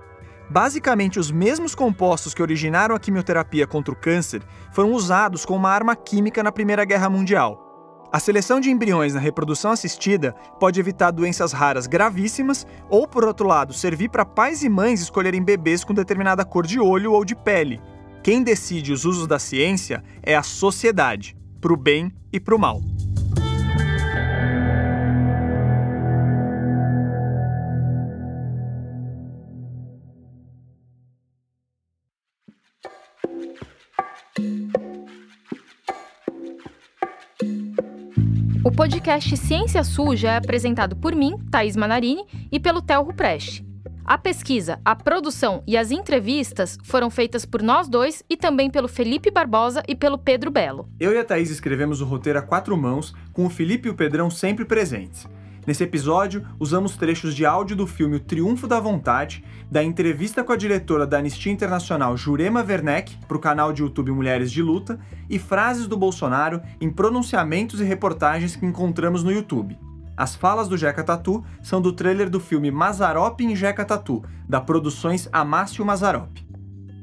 [0.51, 4.43] Basicamente, os mesmos compostos que originaram a quimioterapia contra o câncer
[4.73, 7.67] foram usados como uma arma química na Primeira Guerra Mundial.
[8.13, 13.47] A seleção de embriões na reprodução assistida pode evitar doenças raras gravíssimas ou, por outro
[13.47, 17.37] lado, servir para pais e mães escolherem bebês com determinada cor de olho ou de
[17.37, 17.81] pele.
[18.23, 22.59] Quem decide os usos da ciência é a sociedade, para o bem e para o
[22.59, 22.83] mal.
[38.63, 43.65] O podcast Ciência Suja é apresentado por mim, Thaís Manarini, e pelo Telro Preste.
[44.05, 48.87] A pesquisa, a produção e as entrevistas foram feitas por nós dois e também pelo
[48.87, 50.91] Felipe Barbosa e pelo Pedro Belo.
[51.01, 53.95] Eu e a Thaís escrevemos o roteiro a quatro mãos, com o Felipe e o
[53.95, 55.27] Pedrão sempre presentes.
[55.67, 60.53] Nesse episódio, usamos trechos de áudio do filme O Triunfo da Vontade, da entrevista com
[60.53, 64.99] a diretora da Anistia Internacional Jurema Werneck para o canal de YouTube Mulheres de Luta
[65.29, 69.79] e frases do Bolsonaro em pronunciamentos e reportagens que encontramos no YouTube.
[70.17, 74.61] As falas do Jeca Tatu são do trailer do filme Mazarop em Jeca Tatu, da
[74.61, 76.37] Produções Amácio Mazarop.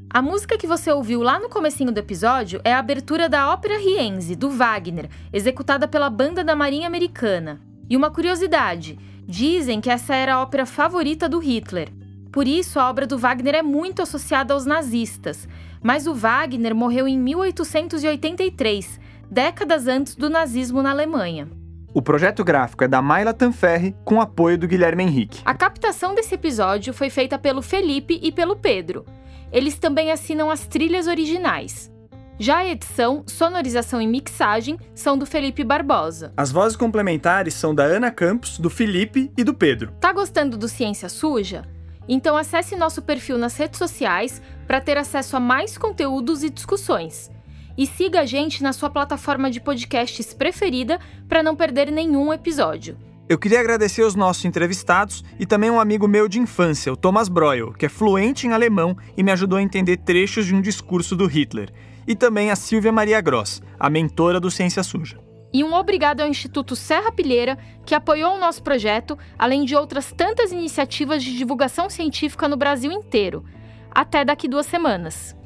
[0.10, 3.78] A música que você ouviu lá no comecinho do episódio é a abertura da Ópera
[3.78, 7.60] Rienzi, do Wagner, executada pela Banda da Marinha Americana.
[7.90, 8.98] E uma curiosidade:
[9.28, 11.97] dizem que essa era a ópera favorita do Hitler.
[12.38, 15.50] Por isso, a obra do Wagner é muito associada aos nazistas.
[15.82, 21.50] Mas o Wagner morreu em 1883, décadas antes do nazismo na Alemanha.
[21.96, 25.42] O projeto gráfico é da Mayla Tanferri, com apoio do Guilherme Henrique.
[25.44, 29.04] A captação desse episódio foi feita pelo Felipe e pelo Pedro.
[29.52, 31.92] Eles também assinam as trilhas originais.
[32.38, 36.34] Já a edição, sonorização e mixagem são do Felipe Barbosa.
[36.38, 39.92] As vozes complementares são da Ana Campos, do Felipe e do Pedro.
[40.00, 41.66] Tá gostando do Ciência Suja?
[42.08, 47.30] Então acesse nosso perfil nas redes sociais para ter acesso a mais conteúdos e discussões.
[47.78, 52.98] E siga a gente na sua plataforma de podcasts preferida para não perder nenhum episódio.
[53.30, 57.28] Eu queria agradecer os nossos entrevistados e também um amigo meu de infância, o Thomas
[57.28, 61.14] Breuer, que é fluente em alemão e me ajudou a entender trechos de um discurso
[61.14, 61.70] do Hitler
[62.08, 65.27] e também a Silvia Maria Gross, a mentora do Ciência Suja.
[65.54, 70.12] E um obrigado ao Instituto Serra Pilheira, que apoiou o nosso projeto, além de outras
[70.12, 73.46] tantas iniciativas de divulgação científica no Brasil inteiro.
[73.92, 75.37] Até daqui duas semanas.